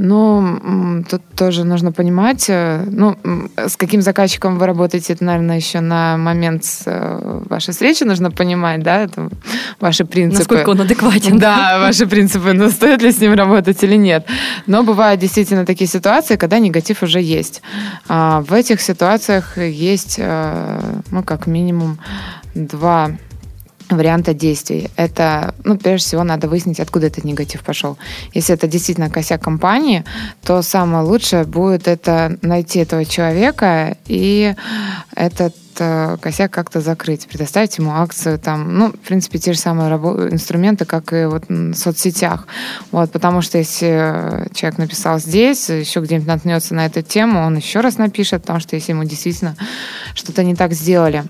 Ну, 0.01 1.03
тут 1.09 1.21
тоже 1.35 1.65
нужно 1.65 1.91
понимать, 1.91 2.45
э, 2.47 2.85
ну, 2.89 3.17
с 3.57 3.75
каким 3.75 4.01
заказчиком 4.01 4.57
вы 4.57 4.65
работаете, 4.65 5.11
это, 5.11 5.25
наверное, 5.25 5.57
еще 5.57 5.81
на 5.81 6.15
момент 6.15 6.63
э, 6.85 7.41
вашей 7.49 7.71
встречи 7.71 8.05
нужно 8.05 8.31
понимать, 8.31 8.81
да, 8.81 9.01
это 9.01 9.29
ваши 9.81 10.05
принципы. 10.05 10.39
Насколько 10.39 10.69
он 10.69 10.81
адекватен. 10.81 11.37
Да, 11.37 11.79
ваши 11.79 12.07
принципы, 12.07 12.53
но 12.53 12.69
стоит 12.69 13.01
ли 13.01 13.11
с 13.11 13.19
ним 13.19 13.33
работать 13.33 13.83
или 13.83 13.97
нет. 13.97 14.25
Но 14.67 14.83
бывают 14.83 15.19
действительно 15.19 15.65
такие 15.65 15.89
ситуации, 15.89 16.37
когда 16.37 16.59
негатив 16.59 17.03
уже 17.03 17.19
есть. 17.19 17.61
А 18.07 18.39
в 18.39 18.53
этих 18.53 18.79
ситуациях 18.79 19.57
есть, 19.57 20.15
э, 20.17 21.01
ну, 21.11 21.23
как 21.23 21.45
минимум 21.45 21.99
два 22.55 23.11
варианта 23.89 24.33
действий. 24.33 24.89
Это, 24.95 25.53
ну, 25.63 25.77
прежде 25.77 26.07
всего, 26.07 26.23
надо 26.23 26.47
выяснить, 26.47 26.79
откуда 26.79 27.07
этот 27.07 27.23
негатив 27.23 27.61
пошел. 27.63 27.97
Если 28.33 28.53
это 28.53 28.67
действительно 28.67 29.09
косяк 29.09 29.43
компании, 29.43 30.03
то 30.43 30.61
самое 30.61 31.03
лучшее 31.03 31.43
будет 31.43 31.87
это 31.87 32.37
найти 32.41 32.79
этого 32.79 33.05
человека 33.05 33.97
и 34.07 34.53
этот 35.15 35.55
косяк 35.77 36.51
как-то 36.51 36.81
закрыть, 36.81 37.27
предоставить 37.27 37.77
ему 37.77 37.91
акцию, 37.91 38.39
там, 38.39 38.77
ну, 38.77 38.87
в 38.89 38.97
принципе, 38.97 39.39
те 39.39 39.53
же 39.53 39.59
самые 39.59 39.89
инструменты, 40.31 40.85
как 40.85 41.13
и 41.13 41.25
вот 41.25 41.43
в 41.47 41.73
соцсетях. 41.73 42.47
Вот, 42.91 43.11
потому 43.11 43.41
что 43.41 43.57
если 43.57 44.47
человек 44.53 44.77
написал 44.77 45.19
здесь, 45.19 45.69
еще 45.69 45.99
где-нибудь 45.99 46.27
наткнется 46.27 46.73
на 46.73 46.85
эту 46.85 47.01
тему, 47.01 47.45
он 47.45 47.57
еще 47.57 47.81
раз 47.81 47.97
напишет, 47.97 48.41
потому 48.41 48.59
что 48.59 48.75
если 48.75 48.91
ему 48.91 49.03
действительно 49.03 49.55
что-то 50.15 50.43
не 50.43 50.55
так 50.55 50.73
сделали. 50.73 51.23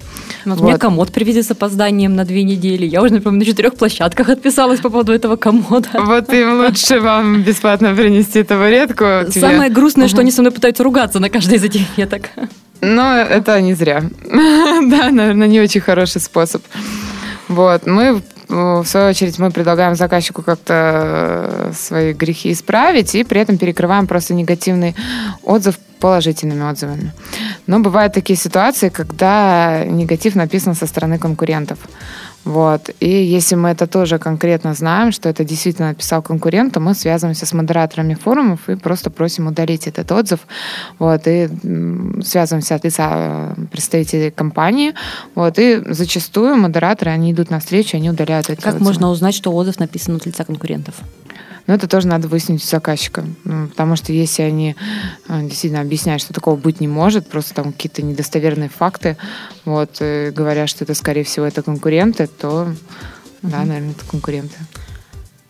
Ну, 0.45 0.55
вот. 0.55 0.63
Мне 0.63 0.77
комод 0.77 1.11
привезли 1.11 1.43
с 1.43 1.51
опозданием 1.51 2.15
на 2.15 2.25
две 2.25 2.43
недели. 2.43 2.85
Я 2.85 3.01
уже, 3.01 3.13
например, 3.13 3.39
на 3.39 3.45
четырех 3.45 3.75
площадках 3.75 4.29
отписалась 4.29 4.79
по 4.79 4.89
поводу 4.89 5.13
этого 5.13 5.35
комода. 5.35 5.89
Вот 5.93 6.33
им 6.33 6.59
лучше 6.59 6.99
вам 6.99 7.43
бесплатно 7.43 7.93
принести 7.93 8.43
табуретку. 8.43 9.05
Самое 9.31 9.69
грустное, 9.69 10.07
что 10.07 10.21
они 10.21 10.31
со 10.31 10.41
мной 10.41 10.51
пытаются 10.51 10.83
ругаться 10.83 11.19
на 11.19 11.29
каждой 11.29 11.55
из 11.55 11.63
этих 11.63 11.81
веток. 11.97 12.29
Но 12.81 13.17
это 13.17 13.59
не 13.61 13.73
зря. 13.73 14.03
да, 14.23 15.09
наверное, 15.11 15.47
не 15.47 15.59
очень 15.59 15.81
хороший 15.81 16.21
способ. 16.21 16.63
Вот, 17.47 17.85
мы 17.87 18.21
в 18.49 18.85
свою 18.85 19.09
очередь 19.09 19.37
мы 19.37 19.51
предлагаем 19.51 19.95
заказчику 19.95 20.41
как-то 20.41 21.69
э, 21.69 21.73
свои 21.75 22.13
грехи 22.13 22.51
исправить 22.51 23.13
и 23.13 23.23
при 23.23 23.41
этом 23.41 23.59
перекрываем 23.59 24.07
просто 24.07 24.33
негативный 24.33 24.95
отзыв 25.43 25.77
положительными 25.99 26.63
отзывами. 26.63 27.13
Но 27.67 27.79
бывают 27.79 28.13
такие 28.13 28.37
ситуации, 28.37 28.89
когда 28.89 29.83
негатив 29.85 30.33
написан 30.35 30.73
со 30.73 30.87
стороны 30.87 31.19
конкурентов. 31.19 31.77
Вот. 32.45 32.89
И 32.99 33.09
если 33.09 33.55
мы 33.55 33.69
это 33.69 33.85
тоже 33.85 34.17
конкретно 34.17 34.73
знаем, 34.73 35.11
что 35.11 35.29
это 35.29 35.43
действительно 35.43 35.89
написал 35.89 36.21
конкурент, 36.21 36.73
то 36.73 36.79
мы 36.79 36.93
связываемся 36.95 37.45
с 37.45 37.53
модераторами 37.53 38.15
форумов 38.15 38.69
и 38.69 38.75
просто 38.75 39.09
просим 39.09 39.47
удалить 39.47 39.87
этот 39.87 40.11
отзыв. 40.11 40.39
Вот. 40.99 41.27
И 41.27 41.49
связываемся 42.23 42.75
от 42.75 42.85
лица 42.85 43.09
э, 43.57 43.65
представителей 43.71 44.31
компании. 44.31 44.93
Вот. 45.35 45.59
И 45.59 45.81
зачастую 45.85 46.55
модераторы, 46.55 47.11
они 47.11 47.31
идут 47.31 47.49
навстречу, 47.49 47.97
они 47.97 48.09
удаляют 48.09 48.49
эти 48.49 48.61
Как 48.61 48.75
отзывы. 48.75 48.85
можно 48.85 49.09
узнать, 49.09 49.35
что 49.35 49.51
отзыв 49.51 49.79
написан 49.79 50.15
от 50.15 50.25
лица 50.25 50.43
конкурентов? 50.43 50.95
Но 51.67 51.73
это 51.73 51.87
тоже 51.87 52.07
надо 52.07 52.27
выяснить 52.27 52.63
у 52.63 52.67
заказчика. 52.67 53.25
Потому 53.43 53.95
что 53.95 54.11
если 54.11 54.43
они 54.43 54.75
э, 55.27 55.41
действительно 55.43 55.81
объясняют, 55.81 56.21
что 56.21 56.33
такого 56.33 56.55
быть 56.55 56.79
не 56.79 56.87
может, 56.87 57.27
просто 57.27 57.53
там 57.53 57.71
какие-то 57.71 58.01
недостоверные 58.01 58.69
факты, 58.69 59.17
вот, 59.65 59.99
говоря, 59.99 60.67
что 60.67 60.83
это, 60.83 60.93
скорее 60.93 61.23
всего, 61.23 61.45
это 61.45 61.61
конкуренты, 61.61 62.27
то, 62.27 62.63
угу. 62.63 62.75
да, 63.41 63.59
наверное, 63.63 63.91
это 63.91 64.05
конкуренты. 64.05 64.57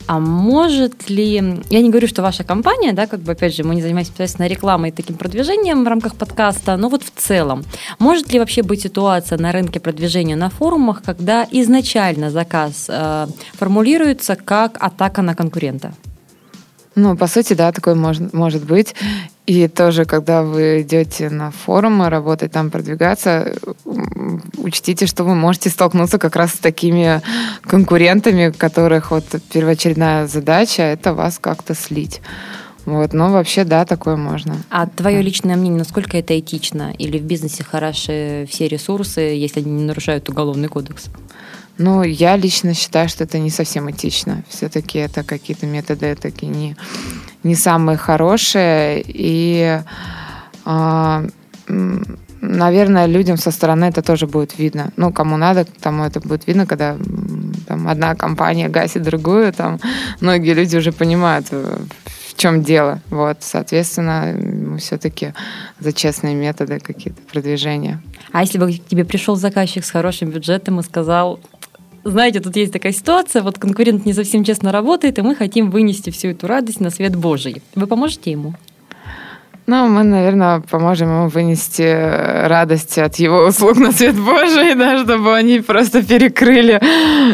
А 0.10 0.18
может 0.20 1.08
ли, 1.12 1.36
я 1.70 1.82
не 1.82 1.90
говорю, 1.92 2.08
что 2.08 2.24
ваша 2.24 2.44
компания, 2.44 2.94
да, 2.94 3.06
как 3.06 3.20
бы, 3.20 3.34
опять 3.34 3.56
же, 3.56 3.64
мы 3.64 3.76
не 3.76 3.84
занимаемся 3.84 4.10
непосредственно 4.10 4.48
рекламой 4.48 4.90
и 4.90 4.92
таким 4.92 5.18
продвижением 5.18 5.84
в 5.84 5.88
рамках 5.88 6.16
подкаста, 6.16 6.78
но 6.78 6.90
вот 6.90 7.04
в 7.04 7.12
целом, 7.16 7.64
может 8.00 8.34
ли 8.34 8.40
вообще 8.40 8.64
быть 8.64 8.82
ситуация 8.82 9.38
на 9.38 9.52
рынке 9.52 9.80
продвижения 9.80 10.36
на 10.36 10.50
форумах, 10.50 11.04
когда 11.04 11.46
изначально 11.52 12.32
заказ 12.32 12.88
э, 12.90 13.28
формулируется 13.54 14.36
как 14.36 14.78
атака 14.84 15.22
на 15.22 15.36
конкурента? 15.36 15.94
Ну, 17.02 17.16
по 17.16 17.28
сути, 17.28 17.54
да, 17.54 17.72
такое 17.72 17.96
может, 17.96 18.34
может 18.34 18.66
быть. 18.66 18.94
И 19.46 19.70
тоже, 19.70 20.04
когда 20.04 20.44
вы 20.44 20.82
идете 20.82 21.30
на 21.30 21.50
форумы, 21.50 22.10
работать 22.10 22.52
там, 22.52 22.70
продвигаться, 22.70 23.56
учтите, 24.58 25.06
что 25.08 25.24
вы 25.24 25.34
можете 25.34 25.70
столкнуться 25.70 26.18
как 26.18 26.36
раз 26.36 26.52
с 26.56 26.58
такими 26.58 27.22
конкурентами, 27.62 28.52
которых 28.52 29.12
вот 29.12 29.24
первоочередная 29.54 30.28
задача— 30.28 30.82
это 30.84 31.14
вас 31.14 31.40
как-то 31.40 31.74
слить. 31.74 32.22
Вот, 32.86 33.14
но 33.14 33.32
вообще, 33.32 33.64
да, 33.64 33.86
такое 33.86 34.18
можно. 34.18 34.58
А 34.70 34.86
твое 34.86 35.22
личное 35.22 35.56
мнение, 35.56 35.80
насколько 35.80 36.18
это 36.18 36.38
этично? 36.38 36.94
Или 36.98 37.18
в 37.18 37.24
бизнесе 37.24 37.64
хороши 37.64 38.46
все 38.52 38.68
ресурсы, 38.68 39.22
если 39.22 39.62
они 39.62 39.72
не 39.72 39.84
нарушают 39.84 40.28
уголовный 40.28 40.68
кодекс? 40.68 41.06
Ну, 41.80 42.04
я 42.04 42.36
лично 42.36 42.74
считаю, 42.74 43.08
что 43.08 43.24
это 43.24 43.40
не 43.40 43.50
совсем 43.50 43.90
этично. 43.90 44.44
Все-таки 44.50 45.00
это 45.00 45.24
какие-то 45.24 45.66
методы 45.66 46.14
такие 46.16 46.52
не, 46.52 46.76
не 47.44 47.56
самые 47.56 47.98
хорошие. 47.98 49.02
И, 49.08 49.80
э, 50.66 51.28
наверное, 52.42 53.06
людям 53.06 53.38
со 53.38 53.52
стороны 53.52 53.86
это 53.86 54.02
тоже 54.02 54.28
будет 54.28 54.60
видно. 54.60 54.92
Ну, 54.98 55.14
кому 55.14 55.38
надо, 55.38 55.64
тому 55.64 56.04
это 56.04 56.20
будет 56.20 56.48
видно, 56.48 56.66
когда 56.66 56.98
там, 57.66 57.88
одна 57.88 58.14
компания 58.14 58.68
гасит 58.68 59.04
другую. 59.04 59.54
Там 59.54 59.80
многие 60.20 60.54
люди 60.54 60.76
уже 60.76 60.92
понимают, 60.92 61.48
чем 62.36 62.62
дело. 62.62 63.00
Вот, 63.10 63.38
соответственно, 63.40 64.78
все-таки 64.80 65.34
за 65.80 65.94
честные 65.94 66.36
методы 66.36 66.80
какие-то 66.80 67.22
продвижения. 67.32 68.02
А 68.34 68.42
если 68.42 68.58
бы 68.58 68.70
к 68.74 68.86
тебе 68.86 69.06
пришел 69.06 69.38
заказчик 69.38 69.86
с 69.86 69.92
хорошим 69.92 70.32
бюджетом 70.32 70.82
и 70.82 70.84
сказал, 70.84 71.40
знаете, 72.04 72.40
тут 72.40 72.56
есть 72.56 72.74
такая 72.74 72.94
ситуация, 72.94 73.42
вот 73.42 73.58
конкурент 73.58 74.06
не 74.06 74.14
совсем 74.14 74.44
честно 74.44 74.72
работает, 74.72 75.20
и 75.20 75.22
мы 75.22 75.36
хотим 75.36 75.70
вынести 75.70 76.10
всю 76.10 76.30
эту 76.30 76.48
радость 76.48 76.80
на 76.80 76.90
свет 76.90 77.16
Божий. 77.16 77.62
Вы 77.76 77.88
поможете 77.88 78.32
ему? 78.32 78.54
Ну, 79.68 79.88
мы, 79.88 80.04
наверное, 80.04 80.62
поможем 80.62 81.10
ему 81.10 81.28
вынести 81.30 81.84
радость 82.48 82.98
от 82.98 83.18
его 83.18 83.46
услуг 83.46 83.78
на 83.78 83.92
свет 83.92 84.16
Божий, 84.16 84.74
да, 84.74 85.04
чтобы 85.04 85.36
они 85.36 85.60
просто 85.60 86.02
перекрыли 86.02 86.80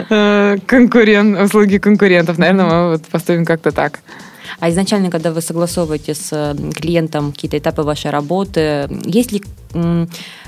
э, 0.10 0.58
конкурент, 0.66 1.40
услуги 1.40 1.78
конкурентов. 1.78 2.38
Наверное, 2.38 2.66
мы 2.66 2.92
вот 2.92 3.04
поступим 3.04 3.46
как-то 3.46 3.72
так. 3.72 4.02
А 4.60 4.70
изначально, 4.70 5.10
когда 5.10 5.32
вы 5.32 5.42
согласовываете 5.42 6.14
с 6.14 6.56
клиентом 6.76 7.32
какие-то 7.32 7.58
этапы 7.58 7.84
вашей 7.84 8.12
работы, 8.12 8.90
есть 9.06 9.32
ли 9.32 9.42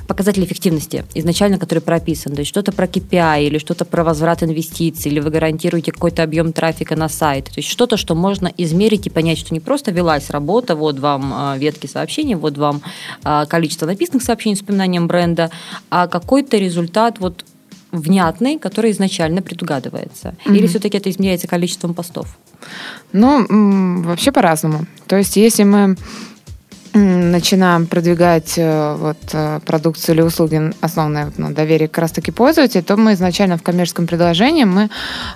показатель 0.07 0.43
эффективности 0.43 1.05
изначально, 1.13 1.59
который 1.59 1.79
прописан, 1.79 2.33
то 2.33 2.39
есть 2.39 2.49
что-то 2.49 2.71
про 2.71 2.85
KPI 2.85 3.45
или 3.45 3.57
что-то 3.57 3.85
про 3.85 4.03
возврат 4.03 4.43
инвестиций, 4.43 5.11
или 5.11 5.19
вы 5.19 5.29
гарантируете 5.29 5.91
какой-то 5.91 6.23
объем 6.23 6.53
трафика 6.53 6.95
на 6.95 7.09
сайт, 7.09 7.45
то 7.45 7.57
есть 7.57 7.69
что-то, 7.69 7.97
что 7.97 8.15
можно 8.15 8.51
измерить 8.57 9.07
и 9.07 9.09
понять, 9.09 9.37
что 9.37 9.53
не 9.53 9.59
просто 9.59 9.91
велась 9.91 10.29
работа, 10.29 10.75
вот 10.75 10.99
вам 10.99 11.31
а, 11.33 11.57
ветки 11.57 11.87
сообщений, 11.87 12.35
вот 12.35 12.57
вам 12.57 12.81
а, 13.23 13.45
количество 13.45 13.85
написанных 13.85 14.23
сообщений 14.23 14.55
с 14.55 14.61
упоминанием 14.61 15.07
бренда, 15.07 15.51
а 15.89 16.07
какой-то 16.07 16.57
результат 16.57 17.19
вот 17.19 17.45
внятный, 17.91 18.59
который 18.59 18.91
изначально 18.91 19.41
предугадывается? 19.41 20.35
Mm-hmm. 20.45 20.55
Или 20.57 20.67
все-таки 20.67 20.97
это 20.97 21.09
измеряется 21.09 21.47
количеством 21.47 21.93
постов? 21.93 22.37
Ну, 23.13 24.03
вообще 24.03 24.31
по-разному. 24.31 24.85
То 25.07 25.15
есть, 25.15 25.37
если 25.37 25.63
мы 25.63 25.95
начинаем 26.93 27.87
продвигать 27.87 28.53
э, 28.57 28.95
вот, 28.97 29.17
э, 29.33 29.59
продукцию 29.65 30.15
или 30.15 30.21
услуги, 30.21 30.71
основанные 30.81 31.31
на 31.37 31.53
доверии 31.53 31.87
как 31.87 31.99
раз-таки 31.99 32.31
пользователя, 32.31 32.81
то 32.81 32.97
мы 32.97 33.13
изначально 33.13 33.57
в 33.57 33.63
коммерческом 33.63 34.07
предложении 34.07 34.63
мы 34.63 34.89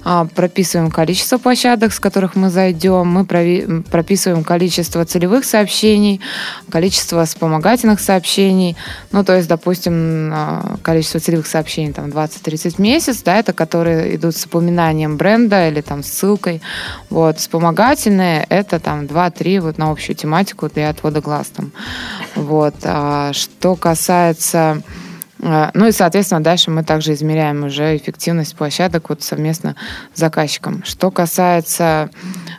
а, 0.04 0.26
прописываем 0.26 0.92
количество 0.92 1.38
площадок, 1.38 1.94
с 1.94 2.00
которых 2.00 2.36
мы 2.36 2.50
зайдем, 2.50 3.08
мы 3.08 3.26
прописываем 3.26 4.44
количество 4.44 5.06
целевых 5.06 5.46
сообщений, 5.46 6.22
количество 6.70 7.26
вспомогательных 7.26 8.00
сообщений. 8.00 8.76
Ну, 9.12 9.24
то 9.24 9.36
есть, 9.36 9.48
допустим, 9.48 10.32
а, 10.34 10.78
количество 10.82 11.20
целевых 11.20 11.48
сообщений 11.48 11.94
там 11.94 12.10
20-30 12.10 12.76
в 12.76 12.80
месяц, 12.80 13.22
да, 13.24 13.38
это 13.38 13.54
которые 13.54 14.16
идут 14.16 14.36
с 14.36 14.46
упоминанием 14.46 15.18
бренда 15.18 15.68
или 15.68 15.82
там 15.82 16.04
ссылкой. 16.04 16.62
Вот. 17.10 17.40
Вспомогательные 17.40 18.46
это 18.50 18.80
там 18.80 19.06
2-3 19.06 19.60
вот 19.60 19.78
на 19.78 19.92
общую 19.92 20.16
тематику 20.16 20.70
для 20.70 20.90
отвода 20.90 21.22
глаз 21.22 21.41
подкастом. 21.42 21.72
Вот. 22.36 22.76
А 22.84 23.34
что 23.34 23.76
касается 23.76 24.82
а, 25.44 25.72
ну 25.74 25.88
и, 25.88 25.92
соответственно, 25.92 26.44
дальше 26.44 26.70
мы 26.70 26.84
также 26.84 27.14
измеряем 27.14 27.64
уже 27.64 27.98
эффективность 27.98 28.56
площадок 28.56 29.10
вот 29.10 29.24
совместно 29.24 29.76
с 30.14 30.20
заказчиком. 30.20 30.84
Что 30.84 31.10
касается 31.10 32.12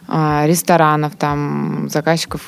э, 0.09 0.43
ресторанов, 0.47 1.15
там, 1.15 1.89
заказчиков, 1.89 2.41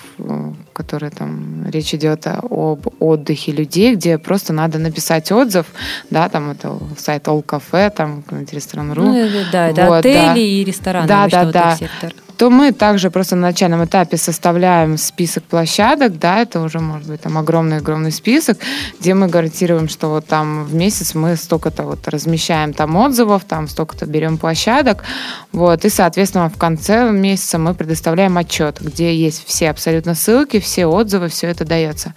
которые 0.73 1.11
там, 1.13 1.71
речь 1.71 1.95
идет 1.95 2.27
об 2.27 2.81
отдыхе 2.99 3.53
людей, 3.53 3.95
где 3.95 4.19
просто 4.19 4.53
надо 4.53 4.81
написать 4.81 5.31
отзыв, 5.31 5.67
да, 6.11 6.29
там 6.29 6.51
это 6.51 6.81
сайт 6.99 7.29
All 7.29 7.45
Cafe, 7.45 7.91
там 7.91 8.25
ресторан.ру. 8.51 9.03
Ну, 9.05 9.29
да, 9.53 9.69
это 9.69 9.87
вот, 9.87 9.99
отели 9.99 10.17
да. 10.17 10.35
и 10.35 10.65
рестораны. 10.65 11.07
Да, 11.07 11.29
да, 11.29 11.45
да. 11.45 11.77
Сектор 11.77 12.13
то 12.37 12.51
мы 12.51 12.73
также 12.73 13.11
просто 13.11 13.37
на 13.37 13.43
начальном 13.43 13.85
этапе 13.85 14.17
составляем 14.17 14.99
список 14.99 15.45
площадок, 15.45 16.19
да, 16.19 16.41
это 16.41 16.61
уже 16.61 16.81
может 16.81 17.09
быть 17.09 17.21
там 17.21 17.39
огромный-огромный 17.39 18.13
список, 18.13 18.59
где 19.01 19.15
мы 19.15 19.29
гарантируем, 19.29 19.89
что 19.89 20.09
вот 20.09 20.27
там 20.27 20.65
в 20.65 20.75
месяц 20.75 21.15
мы 21.15 21.37
столько-то 21.37 21.85
вот 21.85 22.09
размещаем 22.09 22.73
там 22.73 22.97
отзывов, 22.97 23.45
там 23.45 23.69
столько-то 23.69 24.07
берем 24.07 24.39
площадок, 24.39 25.05
вот, 25.53 25.85
и, 25.85 25.89
соответственно, 25.89 26.49
в 26.51 26.59
конце 26.59 27.11
месяца 27.11 27.59
мы 27.59 27.75
предоставляем 27.75 28.37
отчет, 28.37 28.79
где 28.81 29.15
есть 29.15 29.45
все 29.47 29.71
абсолютно 29.71 30.15
ссылки, 30.15 30.61
все 30.61 30.87
отзывы, 30.87 31.29
все 31.29 31.49
это 31.49 31.65
дается. 31.65 32.15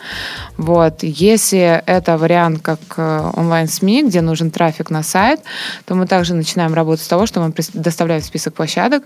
Вот, 0.58 1.03
если 1.03 1.84
это 1.86 2.17
вариант 2.17 2.62
как 2.62 2.80
э, 2.97 3.32
онлайн-СМИ, 3.36 4.08
где 4.08 4.21
нужен 4.21 4.51
трафик 4.51 4.89
на 4.89 5.03
сайт, 5.03 5.41
то 5.86 5.95
мы 5.95 6.08
также 6.08 6.34
начинаем 6.34 6.73
работать 6.73 7.06
с 7.06 7.08
того, 7.08 7.25
что 7.25 7.41
мы 7.41 7.51
предоставляем 7.51 8.21
список 8.21 8.53
площадок, 8.53 9.03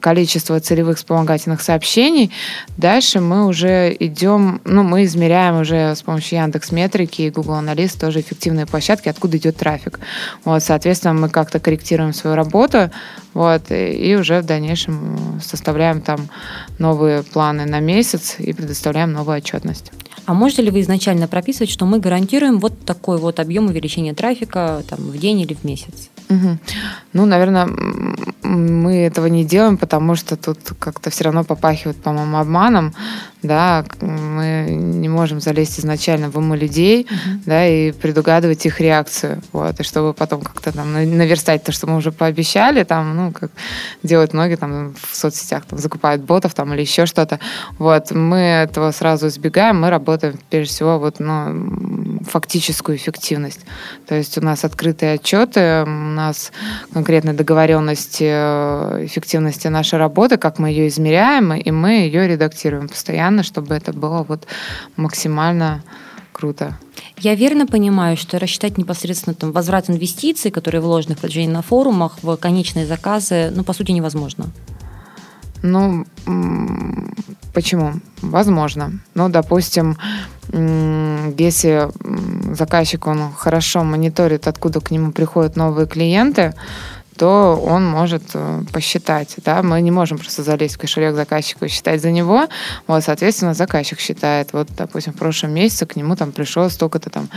количество 0.00 0.60
целевых 0.60 0.98
вспомогательных 0.98 1.60
сообщений. 1.60 2.30
Дальше 2.76 3.20
мы 3.20 3.46
уже 3.46 3.94
идем, 3.98 4.60
ну, 4.64 4.82
мы 4.82 5.04
измеряем 5.04 5.60
уже 5.60 5.94
с 5.94 6.02
помощью 6.02 6.38
Яндекс 6.38 6.72
Метрики 6.72 7.22
и 7.22 7.30
Google 7.30 7.54
Анализ 7.54 7.94
тоже 7.94 8.20
эффективные 8.20 8.66
площадки, 8.66 9.08
откуда 9.08 9.36
идет 9.36 9.56
трафик. 9.56 10.00
Вот, 10.44 10.62
соответственно, 10.62 11.14
мы 11.14 11.28
как-то 11.28 11.60
корректируем 11.60 12.12
свою 12.12 12.36
работу, 12.36 12.90
вот, 13.34 13.70
и 13.70 14.16
уже 14.18 14.40
в 14.40 14.46
дальнейшем 14.46 15.40
составляем 15.42 16.00
там 16.00 16.28
новые 16.78 17.22
планы 17.22 17.66
на 17.66 17.80
месяц 17.80 18.36
и 18.38 18.52
предоставляем 18.52 19.12
новую 19.12 19.38
отчетность. 19.38 19.92
А 20.26 20.34
можете 20.34 20.62
ли 20.62 20.70
вы 20.70 20.80
изначально 20.80 21.28
прописывать, 21.28 21.70
что 21.70 21.86
мы 21.86 22.00
гарантируем 22.00 22.58
вот 22.58 22.84
такой 22.84 23.18
вот 23.18 23.38
объем 23.38 23.66
увеличения 23.66 24.12
трафика 24.12 24.82
там, 24.88 24.98
в 24.98 25.16
день 25.18 25.40
или 25.40 25.54
в 25.54 25.62
месяц? 25.64 26.10
Угу. 26.28 26.58
Ну, 27.12 27.26
наверное, 27.26 27.68
мы 28.42 28.96
этого 29.06 29.26
не 29.26 29.44
делаем, 29.44 29.76
потому 29.76 30.16
что 30.16 30.36
тут 30.36 30.58
как-то 30.78 31.10
все 31.10 31.24
равно 31.24 31.44
попахивает, 31.44 32.02
по-моему, 32.02 32.38
обманом 32.38 32.94
да, 33.46 33.84
мы 34.00 34.66
не 34.70 35.08
можем 35.08 35.40
залезть 35.40 35.80
изначально 35.80 36.30
в 36.30 36.36
умы 36.36 36.56
людей, 36.56 37.06
да, 37.44 37.66
и 37.66 37.92
предугадывать 37.92 38.66
их 38.66 38.80
реакцию, 38.80 39.42
вот, 39.52 39.80
и 39.80 39.82
чтобы 39.82 40.14
потом 40.14 40.42
как-то 40.42 40.72
там 40.72 40.92
наверстать 40.92 41.64
то, 41.64 41.72
что 41.72 41.86
мы 41.86 41.96
уже 41.96 42.12
пообещали, 42.12 42.84
там, 42.84 43.16
ну, 43.16 43.32
как 43.32 43.50
делают 44.02 44.32
многие 44.32 44.56
там 44.56 44.94
в 45.00 45.16
соцсетях, 45.16 45.64
там, 45.64 45.78
закупают 45.78 46.22
ботов 46.22 46.54
там 46.54 46.74
или 46.74 46.80
еще 46.82 47.06
что-то, 47.06 47.38
вот, 47.78 48.10
мы 48.10 48.38
этого 48.38 48.90
сразу 48.90 49.28
избегаем, 49.28 49.80
мы 49.80 49.90
работаем, 49.90 50.38
прежде 50.50 50.74
всего, 50.74 50.98
вот, 50.98 51.20
ну, 51.20 52.20
фактическую 52.28 52.96
эффективность, 52.96 53.60
то 54.06 54.14
есть 54.14 54.36
у 54.38 54.40
нас 54.40 54.64
открытые 54.64 55.14
отчеты, 55.14 55.84
у 55.84 55.88
нас 55.88 56.52
конкретная 56.92 57.34
договоренность 57.34 58.18
э, 58.20 59.04
эффективности 59.04 59.68
нашей 59.68 59.98
работы, 59.98 60.36
как 60.36 60.58
мы 60.58 60.70
ее 60.70 60.88
измеряем, 60.88 61.52
и 61.52 61.70
мы 61.70 61.90
ее 62.06 62.26
редактируем 62.28 62.88
постоянно, 62.88 63.35
постоянно, 63.36 63.42
чтобы 63.42 63.74
это 63.74 63.92
было 63.92 64.22
вот 64.22 64.46
максимально 64.96 65.82
круто. 66.32 66.76
Я 67.18 67.34
верно 67.34 67.66
понимаю, 67.66 68.16
что 68.16 68.38
рассчитать 68.38 68.78
непосредственно 68.78 69.34
там, 69.34 69.52
возврат 69.52 69.90
инвестиций, 69.90 70.50
которые 70.50 70.80
вложены 70.80 71.14
в 71.14 71.18
продвижение 71.18 71.52
на 71.52 71.62
форумах, 71.62 72.18
в 72.22 72.36
конечные 72.36 72.86
заказы, 72.86 73.52
ну, 73.56 73.64
по 73.64 73.72
сути, 73.72 73.92
невозможно. 73.92 74.46
Ну, 75.62 76.04
почему? 77.54 77.92
Возможно. 78.22 78.92
Ну, 79.14 79.28
допустим, 79.28 79.96
если 81.38 81.88
заказчик, 82.54 83.06
он 83.06 83.32
хорошо 83.36 83.84
мониторит, 83.84 84.46
откуда 84.46 84.80
к 84.80 84.90
нему 84.90 85.12
приходят 85.12 85.56
новые 85.56 85.86
клиенты, 85.86 86.52
то 87.16 87.60
он 87.62 87.86
может 87.86 88.22
э, 88.34 88.62
посчитать. 88.72 89.34
Да? 89.44 89.62
Мы 89.62 89.80
не 89.80 89.90
можем 89.90 90.18
просто 90.18 90.42
залезть 90.42 90.76
в 90.76 90.78
кошелек 90.78 91.14
заказчика 91.14 91.66
и 91.66 91.68
считать 91.68 92.02
за 92.02 92.10
него. 92.10 92.46
Вот, 92.86 93.02
соответственно, 93.04 93.54
заказчик 93.54 94.00
считает. 94.00 94.52
Вот, 94.52 94.68
допустим, 94.76 95.12
в 95.12 95.16
прошлом 95.16 95.52
месяце 95.52 95.86
к 95.86 95.96
нему 95.96 96.16
там 96.16 96.32
пришло 96.32 96.68
столько-то 96.68 97.10
там 97.10 97.28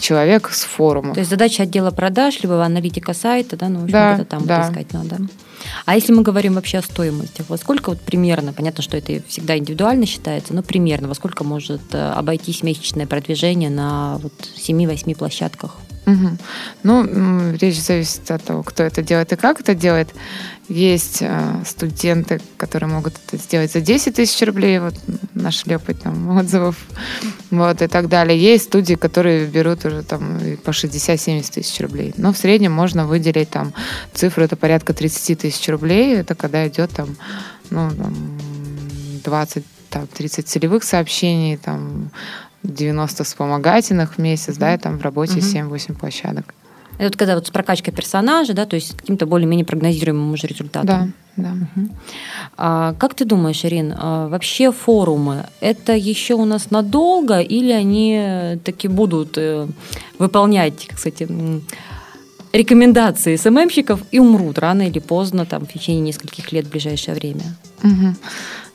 человек 0.00 0.50
с 0.50 0.64
форума. 0.64 1.14
То 1.14 1.20
есть 1.20 1.30
задача 1.30 1.62
отдела 1.62 1.90
продаж, 1.90 2.40
либо 2.42 2.64
аналитика 2.64 3.14
сайта, 3.14 3.56
да, 3.56 3.68
ну, 3.68 3.80
в 3.80 3.84
общем, 3.84 3.92
Да, 3.92 4.14
это 4.14 4.24
там 4.24 4.46
да. 4.46 4.68
искать 4.68 4.92
надо. 4.92 5.18
А 5.84 5.94
если 5.94 6.12
мы 6.12 6.22
говорим 6.22 6.54
вообще 6.54 6.78
о 6.78 6.82
стоимости, 6.82 7.44
во 7.48 7.56
сколько 7.56 7.90
вот 7.90 8.00
примерно, 8.00 8.52
понятно, 8.52 8.82
что 8.82 8.96
это 8.96 9.22
всегда 9.28 9.58
индивидуально 9.58 10.06
считается, 10.06 10.54
но 10.54 10.62
примерно 10.62 11.08
во 11.08 11.14
сколько 11.14 11.44
может 11.44 11.82
э, 11.92 12.12
обойтись 12.12 12.62
месячное 12.62 13.06
продвижение 13.06 13.70
на 13.70 14.18
вот 14.18 14.32
7-8 14.56 15.16
площадках? 15.16 15.76
Мгм. 16.08 16.38
Ну, 16.84 17.52
речь 17.60 17.78
зависит 17.82 18.30
от 18.30 18.42
того, 18.42 18.62
кто 18.62 18.82
это 18.82 19.02
делает 19.02 19.30
и 19.34 19.36
как 19.36 19.60
это 19.60 19.74
делает. 19.74 20.08
Есть 20.68 21.18
э, 21.20 21.62
студенты, 21.66 22.40
которые 22.56 22.88
могут 22.88 23.14
это 23.26 23.36
сделать 23.36 23.72
за 23.72 23.82
10 23.82 24.14
тысяч 24.14 24.46
рублей, 24.46 24.78
вот 24.78 24.94
нашли 25.34 25.76
опыт 25.76 26.00
там, 26.02 26.38
отзывов, 26.38 26.76
вот, 27.50 27.82
и 27.82 27.86
так 27.88 28.08
далее. 28.08 28.40
Есть 28.40 28.64
студии, 28.64 28.94
которые 28.94 29.46
берут 29.46 29.84
уже 29.84 30.02
там 30.02 30.40
по 30.64 30.70
60-70 30.70 31.52
тысяч 31.52 31.78
рублей. 31.80 32.14
Но 32.16 32.32
в 32.32 32.38
среднем 32.38 32.72
можно 32.72 33.06
выделить 33.06 33.50
там 33.50 33.74
цифру, 34.14 34.44
это 34.44 34.56
порядка 34.56 34.94
30 34.94 35.38
тысяч 35.38 35.68
рублей, 35.68 36.16
это 36.16 36.34
когда 36.34 36.66
идет 36.66 36.90
там, 36.90 37.16
ну, 37.68 37.90
там, 37.90 38.14
20 39.24 39.64
там, 39.90 40.06
30 40.06 40.48
целевых 40.48 40.84
сообщений, 40.84 41.56
там 41.58 42.10
90 42.62 43.24
вспомогательных 43.24 44.14
в 44.14 44.18
месяц, 44.18 44.56
да, 44.56 44.74
и 44.74 44.78
там 44.78 44.98
в 44.98 45.02
работе 45.02 45.38
Мгм. 45.38 45.70
7-8 45.70 45.94
площадок. 45.94 46.54
Это 46.98 47.04
вот 47.04 47.16
когда 47.16 47.34
вот 47.36 47.46
с 47.46 47.50
прокачкой 47.50 47.94
персонажа, 47.94 48.54
да, 48.54 48.66
то 48.66 48.74
есть 48.74 48.90
с 48.90 48.94
каким-то 48.94 49.24
более-менее 49.26 49.64
прогнозируемым 49.64 50.32
уже 50.32 50.48
результатом. 50.48 51.12
Да, 51.36 51.54
да. 51.54 51.56
А 52.56 52.94
как 52.94 53.14
ты 53.14 53.24
думаешь, 53.24 53.64
Ирин, 53.64 53.94
а 53.96 54.28
вообще 54.28 54.72
форумы 54.72 55.46
это 55.60 55.94
еще 55.94 56.34
у 56.34 56.44
нас 56.44 56.72
надолго 56.72 57.38
или 57.38 57.70
они 57.70 58.58
таки 58.64 58.88
будут 58.88 59.38
э, 59.38 59.68
выполнять, 60.18 60.88
кстати, 60.92 61.28
рекомендации 62.52 63.36
СММщиков 63.36 64.00
и 64.10 64.18
умрут 64.18 64.58
рано 64.58 64.88
или 64.88 64.98
поздно, 64.98 65.46
там, 65.46 65.66
в 65.66 65.72
течение 65.72 66.00
нескольких 66.00 66.50
лет 66.50 66.66
в 66.66 66.70
ближайшее 66.70 67.14
время? 67.14 67.44
Мгм. 67.82 68.16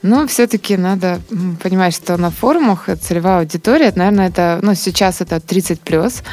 Но 0.03 0.27
все-таки 0.27 0.75
надо 0.75 1.21
понимать, 1.63 1.95
что 1.95 2.17
на 2.17 2.29
форумах 2.29 2.89
целевая 3.01 3.39
аудитория, 3.39 3.91
наверное, 3.95 4.27
это, 4.27 4.59
ну, 4.61 4.75
сейчас 4.75 5.21
это 5.21 5.39
30 5.39 5.79
плюс. 5.79 6.23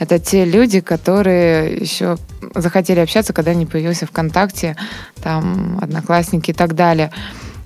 Это 0.00 0.18
те 0.18 0.44
люди, 0.44 0.80
которые 0.80 1.76
еще 1.76 2.18
захотели 2.54 2.98
общаться, 2.98 3.32
когда 3.32 3.54
не 3.54 3.66
появился 3.66 4.06
ВКонтакте, 4.06 4.76
там, 5.22 5.78
Одноклассники 5.80 6.50
и 6.50 6.54
так 6.54 6.74
далее. 6.74 7.12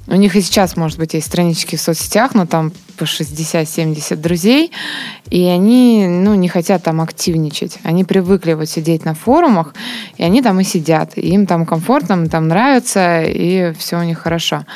У 0.07 0.17
них 0.17 0.37
и 0.37 0.43
сейчас, 0.43 0.77
может 0.77 0.99
быть, 0.99 1.15
есть 1.15 1.27
странички 1.27 1.77
в 1.77 1.81
соцсетях, 1.81 2.35
но 2.35 2.45
там 2.45 2.73
по 2.99 3.05
60-70 3.05 4.17
друзей, 4.17 4.71
и 5.31 5.45
они 5.45 6.07
ну, 6.07 6.35
не 6.35 6.49
хотят 6.49 6.83
там 6.83 7.01
активничать. 7.01 7.79
Они 7.85 8.05
привыкли 8.05 8.53
вот 8.53 8.69
сидеть 8.69 9.07
на 9.07 9.15
форумах, 9.15 9.75
и 10.19 10.23
они 10.23 10.43
там 10.43 10.61
и 10.61 10.65
сидят. 10.65 11.17
И 11.17 11.23
им 11.23 11.47
там 11.47 11.65
комфортно, 11.65 12.15
им 12.15 12.29
там 12.29 12.49
нравится, 12.49 13.23
и 13.23 13.73
все 13.79 13.99
у 13.99 14.03
них 14.03 14.19
хорошо. 14.19 14.67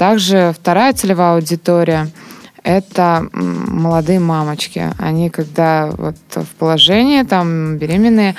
Также 0.00 0.54
вторая 0.58 0.94
целевая 0.94 1.34
аудитория– 1.34 2.08
это 2.64 3.28
молодые 3.32 4.18
мамочки. 4.18 4.94
Они, 4.98 5.28
когда 5.28 5.90
вот 5.90 6.16
в 6.34 6.54
положении, 6.58 7.22
там, 7.22 7.76
беременные, 7.76 8.34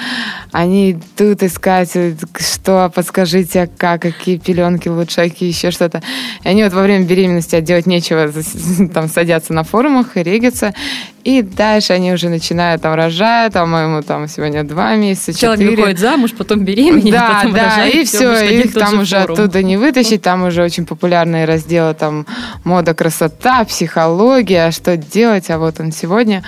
они 0.51 0.93
идут 0.93 1.43
искать, 1.43 1.95
что, 2.39 2.91
подскажите, 2.95 3.69
как, 3.77 4.01
какие 4.01 4.37
пеленки 4.37 4.89
лучше, 4.89 5.29
какие 5.29 5.49
еще 5.49 5.69
что-то. 5.69 6.01
И 6.43 6.47
они 6.47 6.63
вот 6.63 6.73
во 6.73 6.81
время 6.81 7.05
беременности 7.05 7.55
а 7.55 7.61
делать 7.61 7.85
нечего, 7.85 8.31
там 8.93 9.07
садятся 9.07 9.53
на 9.53 9.63
форумах 9.63 10.17
и 10.17 10.23
регятся. 10.23 10.73
И 11.23 11.41
дальше 11.43 11.93
они 11.93 12.11
уже 12.13 12.29
начинают 12.29 12.81
там 12.81 12.95
рожать, 12.95 13.53
там 13.53 13.73
ему 13.75 14.01
там 14.01 14.27
сегодня 14.27 14.63
два 14.63 14.95
месяца, 14.95 15.33
Человек 15.37 15.59
четыре. 15.59 15.77
выходит 15.77 15.99
замуж, 15.99 16.31
потом 16.37 16.65
беременеет, 16.65 17.11
Да, 17.13 17.37
потом 17.37 17.53
да, 17.53 17.63
рожает, 17.65 17.95
и 17.95 18.03
все, 18.05 18.29
один 18.31 18.61
их 18.61 18.73
там 18.73 18.95
же 18.95 19.01
уже 19.01 19.21
форум. 19.21 19.33
оттуда 19.33 19.63
не 19.63 19.77
вытащить, 19.77 20.21
там 20.21 20.43
уже 20.43 20.63
очень 20.63 20.85
популярные 20.85 21.45
разделы, 21.45 21.93
там 21.93 22.25
мода, 22.63 22.93
красота, 22.93 23.63
психология, 23.65 24.71
что 24.71 24.97
делать, 24.97 25.49
а 25.51 25.59
вот 25.59 25.79
он 25.79 25.91
сегодня, 25.91 26.43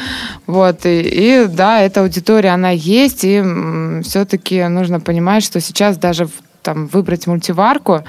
вот, 0.48 0.86
и, 0.86 1.02
и 1.02 1.46
да, 1.48 1.82
эта 1.82 2.02
аудитория, 2.02 2.50
она 2.50 2.72
есть, 2.72 3.22
и 3.24 3.44
все-таки 4.04 4.64
нужно 4.68 5.00
понимать, 5.00 5.44
что 5.44 5.60
сейчас 5.60 5.98
даже 5.98 6.28
там 6.64 6.88
выбрать 6.88 7.28
мультиварку, 7.28 8.04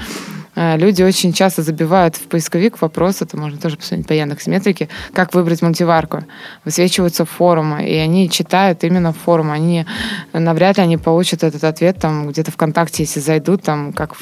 Люди 0.57 1.03
очень 1.03 1.33
часто 1.33 1.63
забивают 1.63 2.17
в 2.17 2.29
поисковик 2.29 2.81
вопрос, 2.81 3.23
это 3.23 3.37
можно 3.37 3.59
тоже 3.59 3.77
посмотреть 3.77 4.07
по 4.07 4.13
Яндекс 4.13 4.47
Метрике, 4.47 4.89
как 5.13 5.35
выбрать 5.35 5.63
мультиварку. 5.63 6.25
Высвечиваются 6.65 7.25
форумы, 7.25 7.89
и 7.89 7.97
они 7.97 8.31
читают 8.31 8.85
именно 8.85 9.13
форум. 9.13 9.51
Они 9.51 9.85
навряд 10.33 10.77
ли 10.77 10.85
они 10.85 10.97
получат 10.97 11.43
этот 11.43 11.65
ответ 11.65 11.99
там 11.99 12.29
где-то 12.29 12.53
ВКонтакте, 12.53 13.03
если 13.03 13.21
зайдут, 13.21 13.63
там 13.63 13.93
как 13.93 14.15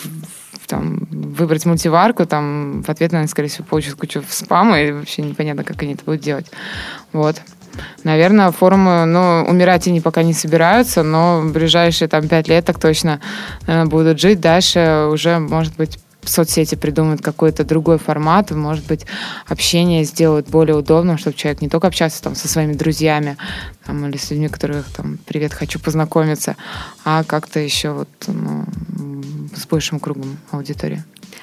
там, 0.67 1.07
выбрать 1.11 1.67
мультиварку, 1.67 2.25
там 2.25 2.83
в 2.83 2.89
ответ, 2.89 3.13
наверное, 3.13 3.29
скорее 3.29 3.49
всего, 3.49 3.65
получат 3.69 3.95
кучу 3.95 4.23
спама, 4.29 4.81
и 4.81 4.93
вообще 4.93 5.23
непонятно, 5.23 5.65
как 5.65 5.83
они 5.83 5.95
это 5.95 6.05
будут 6.05 6.23
делать. 6.23 6.51
Вот. 7.13 7.43
Наверное, 8.05 8.51
форумы, 8.51 9.05
ну, 9.07 9.45
умирать 9.49 9.87
они 9.87 10.01
пока 10.01 10.23
не 10.23 10.35
собираются, 10.35 11.03
но 11.03 11.41
в 11.41 11.53
ближайшие 11.53 12.09
там 12.09 12.29
пять 12.29 12.49
лет 12.49 12.65
так 12.65 12.79
точно 12.79 13.21
э, 13.67 13.85
будут 13.85 14.21
жить. 14.21 14.41
Дальше 14.41 15.09
уже, 15.11 15.39
может 15.39 15.77
быть, 15.77 15.99
соцсети 16.25 16.75
придумают 16.75 17.21
какой-то 17.21 17.65
другой 17.65 17.99
формат, 17.99 18.51
может 18.51 18.87
быть, 18.87 19.07
общение 19.47 20.05
сделают 20.05 20.49
более 20.49 20.77
удобным, 20.77 21.19
чтобы 21.19 21.37
человек 21.37 21.63
не 21.63 21.69
только 21.69 21.87
общался 21.87 22.23
там 22.23 22.35
со 22.35 22.49
своими 22.49 22.75
друзьями 22.75 23.37
там, 23.85 24.07
или 24.07 24.17
с 24.17 24.31
людьми, 24.31 24.49
которых 24.49 24.87
там 24.91 25.19
привет, 25.27 25.53
хочу 25.53 25.79
познакомиться, 25.81 26.57
а 27.05 27.25
как-то 27.25 27.61
еще 27.61 27.91
вот 27.91 28.09
ну, 28.27 28.65
с 29.55 29.67
большим 29.67 30.01
кругом 30.01 30.39
аудитории. 30.51 31.03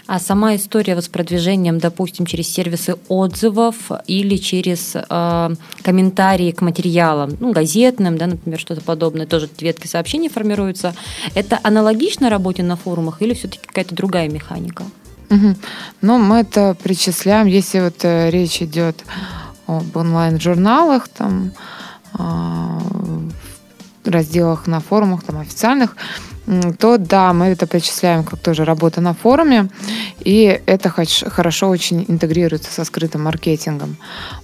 А 0.10 0.18
сама 0.18 0.56
история 0.56 0.96
вот 0.96 1.04
с 1.04 1.08
продвижением, 1.08 1.78
допустим, 1.78 2.26
через 2.26 2.50
сервисы 2.50 2.96
отзывов 3.10 3.92
или 4.08 4.38
через 4.38 4.96
э, 4.96 5.56
комментарии 5.84 6.50
к 6.52 6.62
материалам, 6.62 7.38
ну, 7.40 7.52
газетным, 7.52 8.18
да, 8.18 8.26
например, 8.26 8.60
что-то 8.60 8.82
подобное, 8.82 9.28
тоже 9.28 9.48
ветки 9.60 9.86
сообщений 9.86 10.28
формируются, 10.28 10.96
это 11.36 11.60
аналогично 11.62 12.32
работе 12.32 12.64
на 12.64 12.76
форумах 12.76 13.22
или 13.22 13.36
все-таки 13.36 13.60
какая-то 13.68 13.94
другая 13.94 14.28
механика? 14.30 14.84
Мгм. 15.30 15.56
Ну, 16.02 16.18
мы 16.18 16.38
это 16.38 16.76
причисляем, 16.82 17.46
если 17.46 17.80
вот 17.80 18.04
э, 18.04 18.32
речь 18.32 18.64
идет 18.64 19.04
об 19.68 19.96
онлайн-журналах, 19.96 21.08
там, 21.10 21.52
в 22.18 24.10
разделах 24.10 24.66
на 24.66 24.80
форумах, 24.80 25.22
там, 25.22 25.38
официальных, 25.38 25.96
то 26.80 26.98
да, 26.98 27.34
мы 27.34 27.48
это 27.48 27.68
причисляем 27.68 28.24
как 28.24 28.40
тоже 28.40 28.66
работа 28.66 29.02
на 29.02 29.14
форуме, 29.14 29.70
и 30.20 30.62
это 30.66 30.90
хорошо 30.90 31.70
очень 31.70 32.06
интегрируется 32.08 32.72
со 32.72 32.84
скрытым 32.86 33.24
маркетингом. 33.24 33.98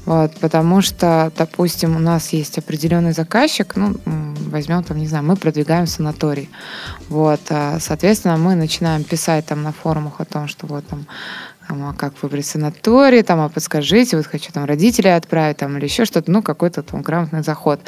Вот, 0.05 0.35
потому 0.39 0.81
что, 0.81 1.31
допустим, 1.37 1.95
у 1.95 1.99
нас 1.99 2.33
есть 2.33 2.57
определенный 2.57 3.13
заказчик, 3.13 3.75
ну, 3.75 3.95
возьмем 4.05 4.83
там, 4.83 4.97
не 4.97 5.07
знаю, 5.07 5.23
мы 5.23 5.35
продвигаем 5.35 5.87
санаторий. 5.87 6.49
Вот, 7.09 7.41
а, 7.49 7.79
соответственно, 7.79 8.37
мы 8.37 8.55
начинаем 8.55 9.03
писать 9.03 9.47
там 9.47 9.63
на 9.63 9.71
форумах 9.71 10.19
о 10.19 10.25
том, 10.25 10.47
что 10.47 10.67
вот 10.67 10.85
там 10.87 11.07
там, 11.67 11.87
а 11.87 11.93
как 11.93 12.13
выбрать 12.21 12.45
санаторий, 12.45 13.23
там, 13.23 13.39
а 13.39 13.49
подскажите, 13.49 14.17
вот 14.17 14.27
хочу 14.27 14.51
там 14.51 14.65
родителей 14.65 15.15
отправить, 15.15 15.57
там, 15.57 15.77
или 15.77 15.85
еще 15.85 16.05
что-то, 16.05 16.31
ну, 16.31 16.41
какой-то 16.41 16.83
там 16.83 17.01
грамотный 17.01 17.43
заход. 17.43 17.79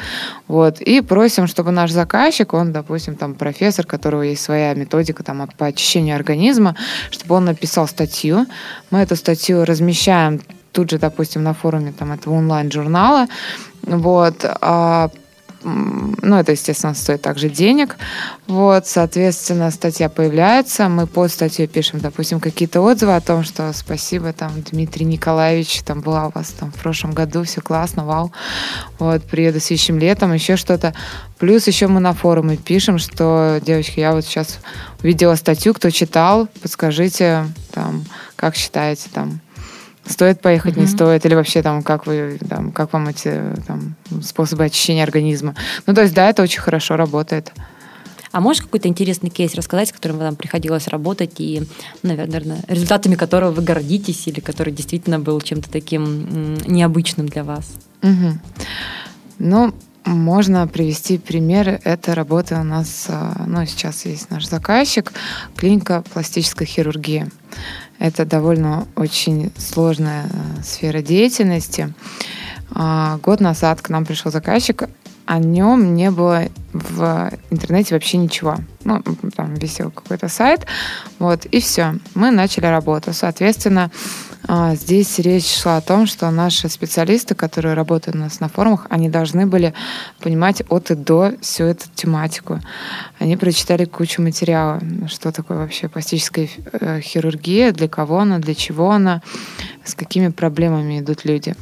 Вот, 0.46 0.80
и 0.80 1.00
просим, 1.00 1.46
чтобы 1.46 1.70
наш 1.70 1.90
заказчик, 1.90 2.54
он, 2.54 2.72
допустим, 2.72 3.16
там, 3.16 3.34
профессор, 3.34 3.84
у 3.84 3.88
которого 3.88 4.22
есть 4.22 4.42
своя 4.42 4.74
методика 4.74 5.22
там 5.22 5.48
по 5.56 5.66
очищению 5.66 6.16
организма, 6.16 6.76
чтобы 7.10 7.34
он 7.34 7.44
написал 7.44 7.86
статью. 7.86 8.46
Мы 8.90 9.00
эту 9.00 9.16
статью 9.16 9.64
размещаем 9.64 10.40
тут 10.72 10.90
же, 10.90 10.98
допустим, 10.98 11.42
на 11.42 11.54
форуме 11.54 11.92
там 11.92 12.12
этого 12.12 12.34
онлайн-журнала, 12.34 13.26
вот, 13.82 14.44
а 14.44 15.10
ну, 15.62 16.36
это, 16.36 16.52
естественно, 16.52 16.94
стоит 16.94 17.22
также 17.22 17.48
денег. 17.48 17.96
Вот, 18.46 18.86
соответственно, 18.86 19.70
статья 19.70 20.08
появляется, 20.08 20.88
мы 20.88 21.06
под 21.06 21.32
статью 21.32 21.66
пишем, 21.68 22.00
допустим, 22.00 22.40
какие-то 22.40 22.80
отзывы 22.80 23.16
о 23.16 23.20
том, 23.20 23.44
что 23.44 23.72
спасибо, 23.72 24.32
там, 24.32 24.52
Дмитрий 24.70 25.04
Николаевич, 25.04 25.82
там, 25.82 26.00
была 26.00 26.28
у 26.28 26.30
вас 26.30 26.50
там 26.50 26.70
в 26.70 26.76
прошлом 26.76 27.12
году, 27.12 27.42
все 27.44 27.60
классно, 27.60 28.04
вау. 28.04 28.32
Вот, 28.98 29.24
приеду 29.24 29.60
следующим 29.60 29.98
летом, 29.98 30.32
еще 30.32 30.56
что-то. 30.56 30.94
Плюс 31.38 31.66
еще 31.66 31.86
мы 31.86 32.00
на 32.00 32.12
форуме 32.14 32.56
пишем, 32.56 32.98
что, 32.98 33.60
девочки, 33.64 34.00
я 34.00 34.12
вот 34.12 34.24
сейчас 34.24 34.58
увидела 35.02 35.34
статью, 35.34 35.74
кто 35.74 35.90
читал, 35.90 36.48
подскажите, 36.62 37.46
там, 37.72 38.04
как 38.36 38.56
считаете, 38.56 39.08
там, 39.12 39.40
стоит 40.08 40.40
поехать, 40.40 40.76
не 40.76 40.84
Мгм. 40.84 40.92
стоит, 40.92 41.26
или 41.26 41.34
вообще 41.34 41.62
там, 41.62 41.82
как 41.82 42.06
вы, 42.06 42.38
там, 42.48 42.72
как 42.72 42.92
вам 42.92 43.08
эти 43.08 43.40
там, 43.66 43.94
способы 44.22 44.64
очищения 44.64 45.02
организма. 45.02 45.54
Ну, 45.86 45.94
то 45.94 46.02
есть, 46.02 46.14
да, 46.14 46.28
это 46.28 46.42
очень 46.42 46.60
хорошо 46.60 46.96
работает. 46.96 47.52
А 48.30 48.40
можешь 48.40 48.62
какой-то 48.62 48.88
интересный 48.88 49.30
кейс 49.30 49.54
рассказать, 49.54 49.88
с 49.88 49.92
которым 49.92 50.18
вам 50.18 50.36
приходилось 50.36 50.86
работать 50.88 51.34
и, 51.38 51.62
наверное, 52.02 52.60
результатами 52.68 53.14
которого 53.14 53.52
вы 53.52 53.62
гордитесь 53.62 54.26
или 54.28 54.40
который 54.40 54.72
действительно 54.72 55.18
был 55.18 55.40
чем-то 55.40 55.70
таким 55.70 56.54
необычным 56.66 57.28
для 57.28 57.42
вас? 57.42 57.70
Угу. 58.02 58.38
Ну, 59.38 59.74
можно 60.04 60.66
привести 60.66 61.18
пример. 61.18 61.80
Это 61.84 62.14
работа 62.14 62.60
у 62.60 62.64
нас, 62.64 63.06
а, 63.08 63.44
ну, 63.46 63.64
сейчас 63.66 64.04
есть 64.04 64.30
наш 64.30 64.46
заказчик, 64.46 65.12
клиника 65.56 66.02
пластической 66.12 66.66
хирургии. 66.66 67.28
Это 67.98 68.24
довольно 68.24 68.86
очень 68.96 69.52
сложная 69.58 70.26
э, 70.26 70.62
сфера 70.62 71.02
деятельности. 71.02 71.92
А, 72.70 73.18
год 73.22 73.40
назад 73.40 73.82
к 73.82 73.88
нам 73.88 74.04
пришел 74.04 74.30
заказчик, 74.30 74.88
о 75.26 75.38
нем 75.38 75.94
не 75.94 76.10
было 76.10 76.44
в 76.72 77.30
интернете 77.50 77.94
вообще 77.94 78.16
ничего. 78.16 78.56
Ну, 78.84 79.02
там 79.36 79.54
висел 79.54 79.90
какой-то 79.90 80.28
сайт, 80.28 80.66
вот, 81.18 81.44
и 81.44 81.60
все. 81.60 81.96
Мы 82.14 82.30
начали 82.30 82.64
работу. 82.66 83.12
Соответственно, 83.12 83.90
здесь 84.74 85.18
речь 85.18 85.52
шла 85.54 85.76
о 85.78 85.80
том, 85.80 86.06
что 86.06 86.30
наши 86.30 86.68
специалисты, 86.68 87.34
которые 87.34 87.74
работают 87.74 88.16
у 88.16 88.20
нас 88.20 88.40
на 88.40 88.48
форумах, 88.48 88.86
они 88.88 89.08
должны 89.08 89.46
были 89.46 89.74
понимать 90.20 90.62
от 90.68 90.90
и 90.90 90.94
до 90.94 91.34
всю 91.40 91.64
эту 91.64 91.84
тематику. 91.94 92.60
Они 93.18 93.36
прочитали 93.36 93.84
кучу 93.84 94.22
материала, 94.22 94.80
что 95.08 95.32
такое 95.32 95.58
вообще 95.58 95.88
пластическая 95.88 96.48
э, 96.72 97.00
хирургия, 97.00 97.72
для 97.72 97.88
кого 97.88 98.20
она, 98.20 98.38
для 98.38 98.54
чего 98.54 98.90
она, 98.90 99.22
с 99.84 99.94
какими 99.94 100.28
проблемами 100.28 101.00
идут 101.00 101.24
люди. 101.24 101.54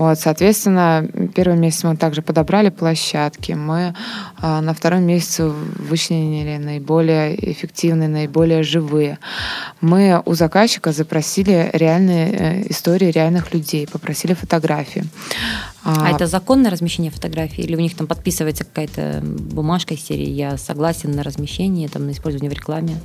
Вот, 0.00 0.18
соответственно, 0.18 1.06
первый 1.34 1.58
месяц 1.58 1.84
мы 1.84 1.94
также 1.94 2.22
подобрали 2.22 2.70
площадки. 2.70 3.52
Мы 3.52 3.94
а, 4.38 4.62
на 4.62 4.72
втором 4.72 5.02
месяце 5.02 5.46
вычленили 5.46 6.56
наиболее 6.56 7.52
эффективные, 7.52 8.08
наиболее 8.08 8.62
живые. 8.62 9.18
Мы 9.82 10.22
у 10.24 10.32
заказчика 10.32 10.92
запросили 10.92 11.68
реальные 11.74 12.32
э, 12.32 12.70
истории 12.70 13.10
реальных 13.10 13.52
людей, 13.52 13.86
попросили 13.86 14.32
фотографии. 14.32 15.04
А, 15.82 16.06
а 16.06 16.10
это 16.10 16.26
законное 16.26 16.70
размещение 16.70 17.10
фотографий? 17.10 17.62
Или 17.62 17.76
у 17.76 17.80
них 17.80 17.96
там 17.96 18.06
подписывается 18.06 18.64
какая-то 18.64 19.20
бумажка 19.22 19.94
из 19.94 20.04
серии 20.04 20.28
«Я 20.28 20.56
согласен 20.58 21.12
на 21.12 21.22
размещение, 21.22 21.88
там, 21.88 22.06
на 22.06 22.10
использование 22.10 22.50
в 22.50 22.54
рекламе»? 22.54 22.96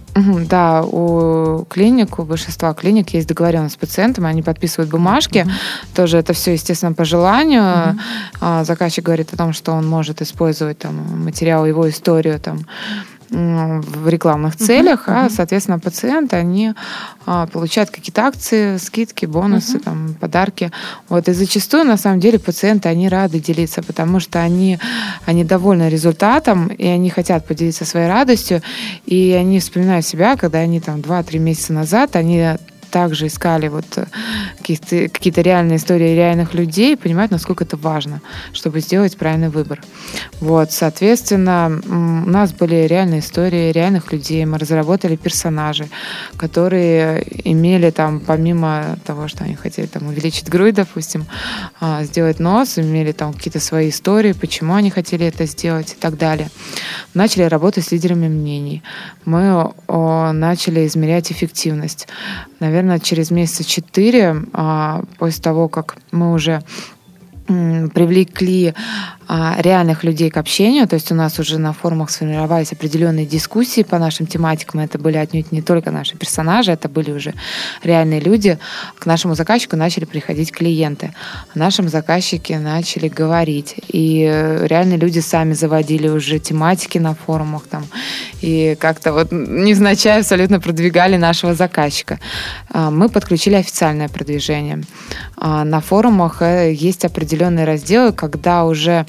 да, 0.49 0.83
у 0.83 1.65
клиник, 1.65 2.19
у 2.19 2.23
большинства 2.23 2.73
клиник 2.73 3.09
есть 3.09 3.27
договоренность 3.27 3.75
с 3.75 3.77
пациентом, 3.77 4.25
они 4.25 4.41
подписывают 4.41 4.91
бумажки. 4.91 5.39
Угу. 5.39 5.51
Тоже 5.95 6.17
это 6.17 6.33
все, 6.33 6.53
естественно, 6.53 6.93
по 6.93 7.05
желанию. 7.05 7.97
Угу. 8.41 8.65
Заказчик 8.65 9.05
говорит 9.05 9.33
о 9.33 9.37
том, 9.37 9.53
что 9.53 9.71
он 9.71 9.87
может 9.87 10.21
использовать 10.21 10.79
там, 10.79 10.95
материал, 11.23 11.65
его 11.65 11.89
историю 11.89 12.39
там, 12.39 12.65
в 13.29 14.07
рекламных 14.07 14.55
целях, 14.55 15.07
uh-huh, 15.07 15.25
а, 15.25 15.29
соответственно, 15.29 15.79
пациенты, 15.79 16.35
они 16.35 16.73
а, 17.25 17.47
получают 17.47 17.89
какие-то 17.89 18.25
акции, 18.25 18.77
скидки, 18.77 19.25
бонусы, 19.25 19.77
uh-huh. 19.77 19.83
там, 19.83 20.15
подарки. 20.19 20.71
Вот, 21.09 21.27
и 21.27 21.33
зачастую, 21.33 21.85
на 21.85 21.97
самом 21.97 22.19
деле, 22.19 22.39
пациенты, 22.39 22.89
они 22.89 23.09
рады 23.09 23.39
делиться, 23.39 23.81
потому 23.81 24.19
что 24.19 24.39
они, 24.39 24.79
они 25.25 25.43
довольны 25.43 25.89
результатом, 25.89 26.67
и 26.67 26.85
они 26.85 27.09
хотят 27.09 27.47
поделиться 27.47 27.85
своей 27.85 28.07
радостью, 28.07 28.61
и 29.05 29.31
они 29.31 29.59
вспоминают 29.59 30.05
себя, 30.05 30.35
когда 30.35 30.59
они 30.59 30.79
там 30.79 30.99
2-3 30.99 31.39
месяца 31.39 31.73
назад, 31.73 32.15
они 32.15 32.55
также 32.95 33.27
искали 33.27 33.67
вот 33.67 33.85
э, 33.97 34.05
какие-то, 34.57 35.41
реальные 35.41 35.75
истории 35.79 36.15
реальных 36.15 36.53
людей, 36.53 36.95
понимают, 36.95 37.29
насколько 37.29 37.65
это 37.65 37.75
важно, 37.75 38.21
чтобы 38.53 38.79
сделать 38.79 39.17
правильный 39.17 39.49
выбор. 39.49 39.81
Вот, 40.39 40.71
соответственно, 40.71 41.81
у 41.85 42.29
нас 42.29 42.53
были 42.53 42.87
реальные 42.87 43.19
истории 43.19 43.73
реальных 43.73 44.13
людей, 44.13 44.45
мы 44.45 44.57
разработали 44.57 45.17
персонажей, 45.17 45.89
которые 46.37 47.21
имели 47.43 47.91
там, 47.91 48.21
помимо 48.21 48.97
того, 49.05 49.27
что 49.27 49.43
они 49.43 49.55
хотели 49.55 49.87
там 49.87 50.07
увеличить 50.07 50.47
грудь, 50.47 50.75
допустим, 50.75 51.25
а, 51.81 52.05
сделать 52.05 52.39
нос, 52.39 52.79
имели 52.79 53.11
там 53.11 53.33
какие-то 53.33 53.59
свои 53.59 53.89
истории, 53.89 54.31
почему 54.31 54.73
они 54.73 54.89
хотели 54.89 55.25
это 55.25 55.45
сделать 55.47 55.91
и 55.91 55.95
так 55.99 56.17
далее. 56.17 56.47
Начали 57.13 57.43
работать 57.43 57.83
с 57.83 57.91
лидерами 57.91 58.29
мнений. 58.29 58.83
Мы 59.25 59.73
начали 59.87 60.87
измерять 60.87 61.31
эффективность. 61.31 62.07
Наверное, 62.59 62.84
наверное, 62.85 63.05
через 63.05 63.31
месяца 63.31 63.63
четыре 63.63 64.35
а, 64.53 65.03
после 65.17 65.41
того, 65.41 65.67
как 65.69 65.97
мы 66.11 66.33
уже 66.33 66.61
привлекли 67.47 68.73
реальных 69.27 70.03
людей 70.03 70.29
к 70.29 70.37
общению. 70.37 70.87
То 70.87 70.95
есть 70.95 71.11
у 71.11 71.15
нас 71.15 71.39
уже 71.39 71.57
на 71.59 71.73
форумах 71.73 72.09
сформировались 72.09 72.71
определенные 72.71 73.25
дискуссии 73.25 73.83
по 73.83 73.97
нашим 73.99 74.27
тематикам. 74.27 74.81
Это 74.81 74.99
были 74.99 75.17
отнюдь 75.17 75.51
не 75.51 75.61
только 75.61 75.91
наши 75.91 76.17
персонажи, 76.17 76.71
это 76.71 76.89
были 76.89 77.11
уже 77.11 77.33
реальные 77.83 78.19
люди. 78.19 78.57
К 78.99 79.05
нашему 79.05 79.35
заказчику 79.35 79.75
начали 79.75 80.05
приходить 80.05 80.51
клиенты. 80.51 81.13
О 81.53 81.59
нашем 81.59 81.89
заказчике 81.89 82.59
начали 82.59 83.07
говорить. 83.07 83.75
И 83.87 84.23
реальные 84.63 84.97
люди 84.97 85.19
сами 85.19 85.53
заводили 85.53 86.07
уже 86.07 86.39
тематики 86.39 86.97
на 86.97 87.15
форумах 87.15 87.63
там. 87.69 87.85
И 88.41 88.75
как-то 88.79 89.13
вот 89.13 89.31
невзначай 89.31 90.19
абсолютно 90.19 90.59
продвигали 90.59 91.17
нашего 91.17 91.55
заказчика. 91.55 92.19
А, 92.69 92.91
мы 92.91 93.09
подключили 93.09 93.55
официальное 93.55 94.09
продвижение. 94.09 94.81
А, 95.37 95.63
на 95.63 95.81
форумах 95.81 96.41
э, 96.41 96.73
есть 96.73 97.05
определенные 97.05 97.65
разделы, 97.65 98.11
когда 98.13 98.65
уже 98.65 99.05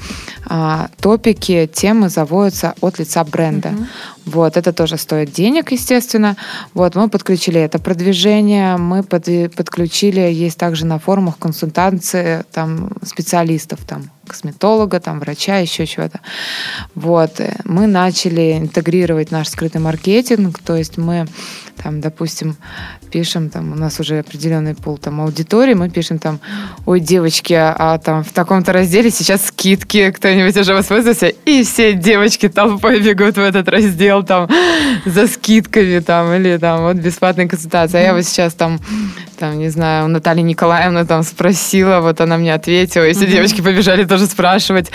а, 0.49 0.89
топики, 1.01 1.69
темы 1.73 2.09
заводятся 2.09 2.75
от 2.81 2.99
лица 2.99 3.25
бренда. 3.25 3.71
Uh-huh. 3.71 3.87
Вот, 4.27 4.57
это 4.57 4.73
тоже 4.73 4.97
стоит 4.97 5.33
денег, 5.33 5.73
естественно. 5.73 6.37
Вот, 6.75 6.95
мы 6.95 7.09
подключили 7.09 7.61
это 7.61 7.79
продвижение, 7.79 8.77
мы 8.77 9.03
под, 9.03 9.25
подключили, 9.55 10.21
есть 10.21 10.59
также 10.59 10.87
на 10.87 10.99
форумах 10.99 11.39
консультации 11.39 12.45
там, 12.53 12.91
специалистов, 13.03 13.81
там, 13.87 14.11
косметолога, 14.27 15.01
там, 15.01 15.21
врача, 15.21 15.59
еще 15.59 15.87
чего-то. 15.87 16.21
Вот, 16.95 17.41
мы 17.65 17.87
начали 17.87 18.59
интегрировать 18.59 19.31
наш 19.31 19.49
скрытый 19.49 19.81
маркетинг, 19.81 20.59
то 20.59 20.77
есть 20.77 20.99
мы 20.99 21.27
там, 21.83 22.01
допустим, 22.01 22.57
пишем, 23.11 23.51
там, 23.51 23.73
у 23.73 23.75
нас 23.75 24.01
уже 24.01 24.19
определенный 24.19 24.75
пул 24.75 24.99
там 24.99 25.21
аудитории, 25.21 25.75
мы 25.75 25.91
пишем 25.91 26.19
там, 26.19 26.41
ой, 26.87 27.01
девочки, 27.01 27.55
а 27.55 27.99
там 27.99 28.25
в 28.25 28.33
таком-то 28.33 28.73
разделе 28.73 29.11
сейчас 29.11 29.47
скидки, 29.47 30.11
кто-нибудь 30.11 30.57
уже 30.57 30.75
воспользовался, 30.75 31.29
и 31.29 31.63
все 31.63 31.93
девочки 31.95 32.49
толпой 32.49 33.01
бегут 33.01 33.37
в 33.37 33.41
этот 33.41 33.69
раздел 33.69 34.23
там 34.25 34.49
за 35.05 35.27
скидками 35.27 36.01
там, 36.01 36.33
или 36.33 36.57
там 36.57 36.83
вот 36.83 36.97
бесплатная 36.97 37.47
консультация. 37.47 38.01
А 38.01 38.05
я 38.05 38.15
вот 38.15 38.25
сейчас 38.25 38.55
там, 38.55 38.81
там, 39.37 39.59
не 39.59 39.69
знаю, 39.69 40.07
у 40.07 40.09
Натальи 40.09 40.43
Николаевны 40.43 41.07
там 41.07 41.23
спросила, 41.23 42.01
вот 42.01 42.21
она 42.21 42.37
мне 42.37 42.55
ответила, 42.55 43.07
и 43.07 43.13
все 43.13 43.27
девочки 43.27 43.61
побежали 43.61 44.05
тоже 44.05 44.27
спрашивать. 44.27 44.91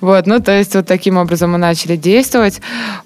Вот, 0.00 0.26
ну, 0.26 0.40
то 0.40 0.52
есть 0.52 0.74
вот 0.74 0.86
таким 0.86 1.16
образом 1.16 1.52
мы 1.52 1.58
начали 1.58 1.96
действовать. 1.96 2.60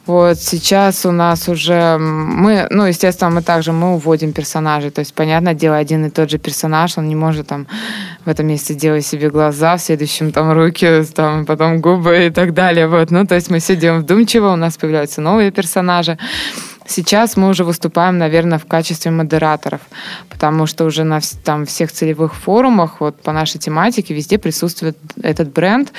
Вот 0.06 0.38
сейчас 0.38 1.06
у 1.06 1.12
нас 1.12 1.48
уже 1.48 1.98
мы, 1.98 2.66
ну, 2.70 2.86
естественно, 2.86 3.30
мы 3.30 3.42
также 3.42 3.72
мы 3.72 3.94
уводим 3.94 4.32
персонажей. 4.32 4.90
То 4.90 5.00
есть, 5.00 5.14
понятное 5.14 5.54
дело, 5.54 5.76
один 5.76 6.06
и 6.06 6.10
тот 6.10 6.30
же 6.30 6.38
персонаж, 6.38 6.98
он 6.98 7.08
не 7.08 7.16
может 7.16 7.46
там 7.46 7.66
в 8.24 8.28
этом 8.28 8.46
месте 8.46 8.74
делать 8.74 9.06
себе 9.06 9.30
глаза, 9.30 9.76
в 9.76 9.80
следующем 9.80 10.32
там 10.32 10.52
руки, 10.52 11.04
там 11.14 11.46
потом 11.46 11.80
губы 11.80 12.26
и 12.26 12.30
так 12.30 12.54
далее. 12.54 12.88
Вот, 12.88 13.10
ну, 13.10 13.26
то 13.26 13.34
есть 13.34 13.50
мы 13.50 13.58
все 13.58 13.76
делаем 13.76 14.02
вдумчиво, 14.02 14.52
у 14.52 14.56
нас 14.56 14.76
появляются 14.76 15.20
новые 15.20 15.50
персонажи. 15.50 16.18
Сейчас 16.90 17.36
мы 17.36 17.48
уже 17.50 17.62
выступаем, 17.62 18.18
наверное, 18.18 18.58
в 18.58 18.66
качестве 18.66 19.12
модераторов, 19.12 19.80
потому 20.28 20.66
что 20.66 20.84
уже 20.84 21.04
на 21.04 21.20
там, 21.44 21.64
всех 21.64 21.92
целевых 21.92 22.34
форумах 22.34 23.00
вот, 23.00 23.22
по 23.22 23.30
нашей 23.30 23.58
тематике 23.58 24.12
везде 24.12 24.38
присутствует 24.38 24.98
этот 25.22 25.52
бренд, 25.52 25.92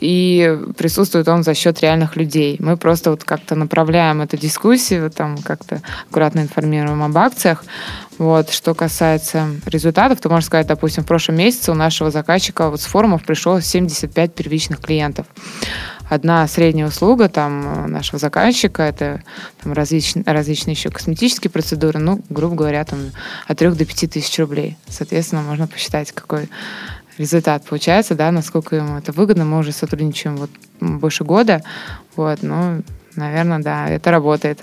и 0.00 0.56
присутствует 0.78 1.26
он 1.26 1.42
за 1.42 1.54
счет 1.54 1.80
реальных 1.80 2.14
людей. 2.14 2.58
Мы 2.60 2.76
просто 2.76 3.10
вот 3.10 3.24
как-то 3.24 3.56
направляем 3.56 4.22
эту 4.22 4.36
дискуссию, 4.36 5.10
там 5.10 5.36
как-то 5.38 5.82
аккуратно 6.08 6.40
информируем 6.40 7.02
об 7.02 7.18
акциях. 7.18 7.64
Вот. 8.18 8.50
Что 8.50 8.72
касается 8.72 9.48
результатов, 9.66 10.20
то 10.20 10.28
можно 10.28 10.46
сказать, 10.46 10.68
допустим, 10.68 11.02
в 11.02 11.06
прошлом 11.06 11.38
месяце 11.38 11.72
у 11.72 11.74
нашего 11.74 12.12
заказчика 12.12 12.70
вот 12.70 12.80
с 12.80 12.86
форумов 12.86 13.24
пришло 13.24 13.58
75 13.58 14.32
первичных 14.32 14.80
клиентов 14.80 15.26
одна 16.08 16.46
средняя 16.46 16.88
услуга 16.88 17.28
там 17.28 17.66
э, 17.66 17.86
нашего 17.88 18.18
заказчика, 18.18 18.82
это 18.82 19.22
там, 19.62 19.72
различные, 19.72 20.24
различные 20.24 20.72
еще 20.72 20.90
косметические 20.90 21.50
процедуры, 21.50 21.98
ну, 21.98 22.20
грубо 22.28 22.54
говоря, 22.54 22.84
там 22.84 22.98
от 23.46 23.58
3 23.58 23.70
до 23.70 23.84
5 23.84 24.10
тысяч 24.12 24.38
рублей. 24.38 24.76
Соответственно, 24.88 25.42
можно 25.42 25.66
посчитать, 25.66 26.12
какой 26.12 26.48
результат 27.18 27.64
получается, 27.64 28.14
да, 28.14 28.30
насколько 28.30 28.76
ему 28.76 28.98
это 28.98 29.12
выгодно. 29.12 29.44
Мы 29.44 29.58
уже 29.58 29.72
сотрудничаем 29.72 30.36
вот 30.36 30.50
больше 30.80 31.24
года, 31.24 31.62
вот, 32.14 32.42
ну, 32.42 32.82
наверное, 33.14 33.58
да, 33.60 33.88
это 33.88 34.10
работает. 34.10 34.60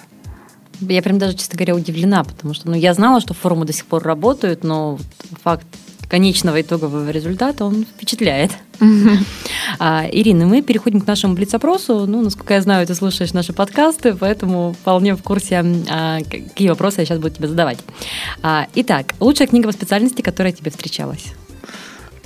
Я 0.79 1.01
прям 1.01 1.17
даже, 1.17 1.35
честно 1.35 1.55
говоря, 1.55 1.75
удивлена, 1.75 2.23
потому 2.23 2.53
что 2.53 2.69
ну, 2.69 2.75
я 2.75 2.93
знала, 2.93 3.21
что 3.21 3.33
форумы 3.33 3.65
до 3.65 3.73
сих 3.73 3.85
пор 3.85 4.03
работают, 4.03 4.63
но 4.63 4.97
факт 5.43 5.65
конечного 6.13 6.61
итогового 6.61 7.09
результата, 7.09 7.65
он 7.65 7.85
впечатляет. 7.85 8.51
А, 9.79 10.05
Ирина, 10.11 10.45
мы 10.45 10.61
переходим 10.61 11.01
к 11.01 11.07
нашему 11.07 11.33
блиц-опросу. 11.33 12.05
Ну, 12.05 12.21
насколько 12.21 12.53
я 12.53 12.61
знаю, 12.61 12.85
ты 12.85 12.93
слушаешь 12.93 13.33
наши 13.33 13.51
подкасты, 13.51 14.13
поэтому 14.13 14.75
вполне 14.79 15.15
в 15.15 15.23
курсе, 15.23 15.65
а, 15.89 16.19
какие 16.19 16.69
вопросы 16.69 17.01
я 17.01 17.05
сейчас 17.05 17.17
буду 17.17 17.33
тебе 17.33 17.47
задавать. 17.47 17.79
А, 18.43 18.67
итак, 18.75 19.15
лучшая 19.19 19.47
книга 19.47 19.67
по 19.67 19.73
специальности, 19.73 20.21
которая 20.21 20.53
тебе 20.53 20.69
встречалась? 20.69 21.33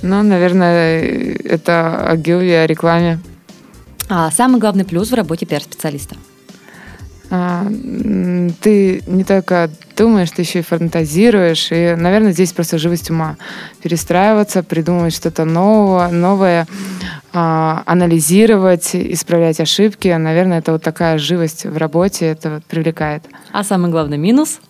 Ну, 0.02 0.22
наверное, 0.22 1.00
это 1.44 2.10
Агилви 2.10 2.52
о 2.52 2.66
рекламе. 2.66 3.20
А 4.10 4.30
самый 4.30 4.60
главный 4.60 4.84
плюс 4.84 5.10
в 5.10 5.14
работе 5.14 5.46
пиар-специалиста? 5.46 6.16
А, 7.30 7.66
ты 8.60 9.02
не 9.06 9.24
только 9.24 9.70
думаешь, 9.96 10.30
ты 10.30 10.42
еще 10.42 10.60
и 10.60 10.62
фантазируешь. 10.62 11.68
И, 11.70 11.94
наверное, 11.96 12.32
здесь 12.32 12.52
просто 12.52 12.78
живость 12.78 13.10
ума. 13.10 13.36
Перестраиваться, 13.82 14.62
придумывать 14.62 15.14
что-то 15.14 15.44
нового, 15.44 16.08
новое, 16.08 16.66
а, 17.32 17.82
анализировать, 17.86 18.94
исправлять 18.94 19.60
ошибки. 19.60 20.08
Наверное, 20.08 20.58
это 20.60 20.72
вот 20.72 20.82
такая 20.82 21.18
живость 21.18 21.66
в 21.66 21.76
работе, 21.76 22.26
это 22.26 22.50
вот 22.50 22.64
привлекает. 22.64 23.24
А 23.52 23.64
самый 23.64 23.90
главный 23.90 24.18
минус? 24.18 24.60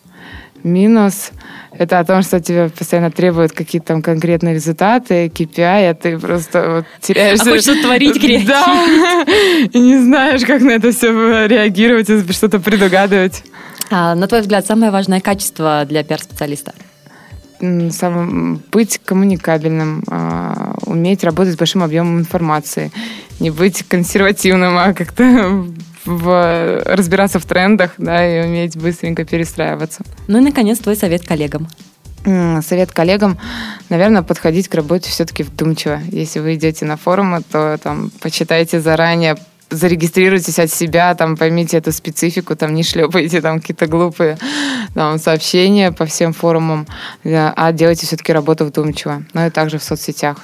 Минус— 0.63 1.31
это 1.71 1.99
о 1.99 2.05
том, 2.05 2.21
что 2.21 2.39
тебе 2.39 2.69
постоянно 2.69 3.11
требуют 3.11 3.53
какие-то 3.53 3.87
там 3.87 4.01
конкретные 4.01 4.55
результаты, 4.55 5.27
KPI, 5.27 5.89
а 5.89 5.93
ты 5.93 6.17
просто 6.17 6.69
вот 6.69 6.85
теряешь... 7.01 7.39
А 7.39 7.45
хочешь 7.45 7.81
творить 7.81 8.19
креатив. 8.19 8.47
Да, 8.47 9.25
и 9.71 9.79
не 9.79 9.97
знаешь, 9.97 10.41
как 10.45 10.61
на 10.61 10.71
это 10.71 10.91
все 10.91 11.47
реагировать, 11.47 12.07
что-то 12.35 12.59
предугадывать. 12.59 13.43
А, 13.91 14.15
на 14.15 14.27
твой 14.27 14.41
взгляд, 14.41 14.65
самое 14.65 14.91
важное 14.91 15.21
качество 15.21 15.85
для 15.87 16.03
пиар-специалиста? 16.03 16.73
Самым, 17.59 18.61
быть 18.71 19.01
коммуникабельным, 19.03 20.03
а, 20.07 20.75
уметь 20.85 21.23
работать 21.23 21.55
с 21.55 21.57
большим 21.57 21.83
объемом 21.83 22.19
информации, 22.19 22.91
не 23.39 23.51
быть 23.51 23.83
консервативным, 23.83 24.77
а 24.77 24.93
как-то 24.93 25.65
в, 26.05 26.81
разбираться 26.85 27.39
в 27.39 27.45
трендах, 27.45 27.91
да, 27.97 28.25
и 28.25 28.45
уметь 28.45 28.77
быстренько 28.77 29.25
перестраиваться. 29.25 30.03
Ну 30.27 30.37
и, 30.39 30.41
наконец, 30.41 30.79
твой 30.79 30.95
совет 30.95 31.25
коллегам. 31.25 31.67
Совет 32.61 32.91
коллегам, 32.91 33.37
наверное, 33.87 34.23
подходить 34.23 34.67
к 34.67 34.75
работе 34.75 35.09
все-таки 35.09 35.43
вдумчиво. 35.43 36.01
Если 36.11 36.39
вы 36.39 36.55
идете 36.55 36.85
на 36.85 36.97
форумы, 36.97 37.41
то 37.49 37.77
там 37.81 38.11
почитайте 38.19 38.81
заранее, 38.81 39.37
зарегистрируйтесь 39.69 40.59
от 40.59 40.69
себя, 40.69 41.15
там 41.15 41.37
поймите 41.37 41.77
эту 41.77 41.91
специфику, 41.91 42.55
там 42.55 42.73
не 42.73 42.83
шлепайте 42.83 43.39
там 43.39 43.61
какие-то 43.61 43.87
глупые 43.87 44.37
там, 44.93 45.17
сообщения 45.17 45.91
по 45.91 46.05
всем 46.05 46.33
форумам, 46.33 46.87
а 47.23 47.71
делайте 47.71 48.05
все-таки 48.05 48.33
работу 48.33 48.65
вдумчиво. 48.65 49.23
Ну 49.33 49.47
и 49.47 49.49
также 49.49 49.77
в 49.77 49.83
соцсетях. 49.83 50.39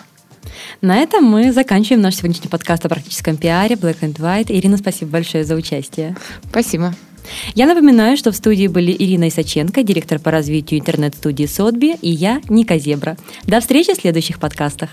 На 0.82 0.98
этом 0.98 1.24
мы 1.24 1.52
заканчиваем 1.52 2.02
наш 2.02 2.16
сегодняшний 2.16 2.50
подкаст 2.50 2.86
о 2.86 2.89
практическом 2.89 3.38
пиаре 3.38 3.76
Black 3.76 4.00
and 4.02 4.16
White. 4.16 4.48
Ирина, 4.50 4.78
спасибо 4.78 5.12
большое 5.12 5.43
за 5.43 5.56
участие. 5.56 6.16
Спасибо. 6.50 6.93
Я 7.56 7.66
напоминаю, 7.66 8.18
что 8.18 8.32
в 8.32 8.36
студии 8.36 8.68
были 8.68 8.91
Ирина 8.91 9.30
Исаченко, 9.30 9.84
директор 9.84 10.20
по 10.20 10.32
развитию 10.32 10.80
интернет-студии 10.80 11.46
Сотби, 11.46 11.96
и 12.02 12.10
я, 12.10 12.41
Ника 12.50 12.78
Зебра. 12.78 13.18
До 13.46 13.60
встречи 13.60 13.93
в 13.93 14.02
следующих 14.02 14.39
подкастах. 14.39 14.89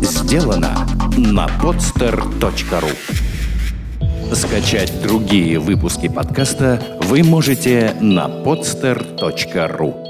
Сделано 0.00 0.86
на 1.16 1.46
podster.ru 1.62 2.92
Скачать 4.34 4.92
другие 5.02 5.58
выпуски 5.58 6.08
подкаста 6.08 6.82
вы 7.02 7.22
можете 7.22 7.94
на 8.00 8.26
podster.ru 8.26 10.07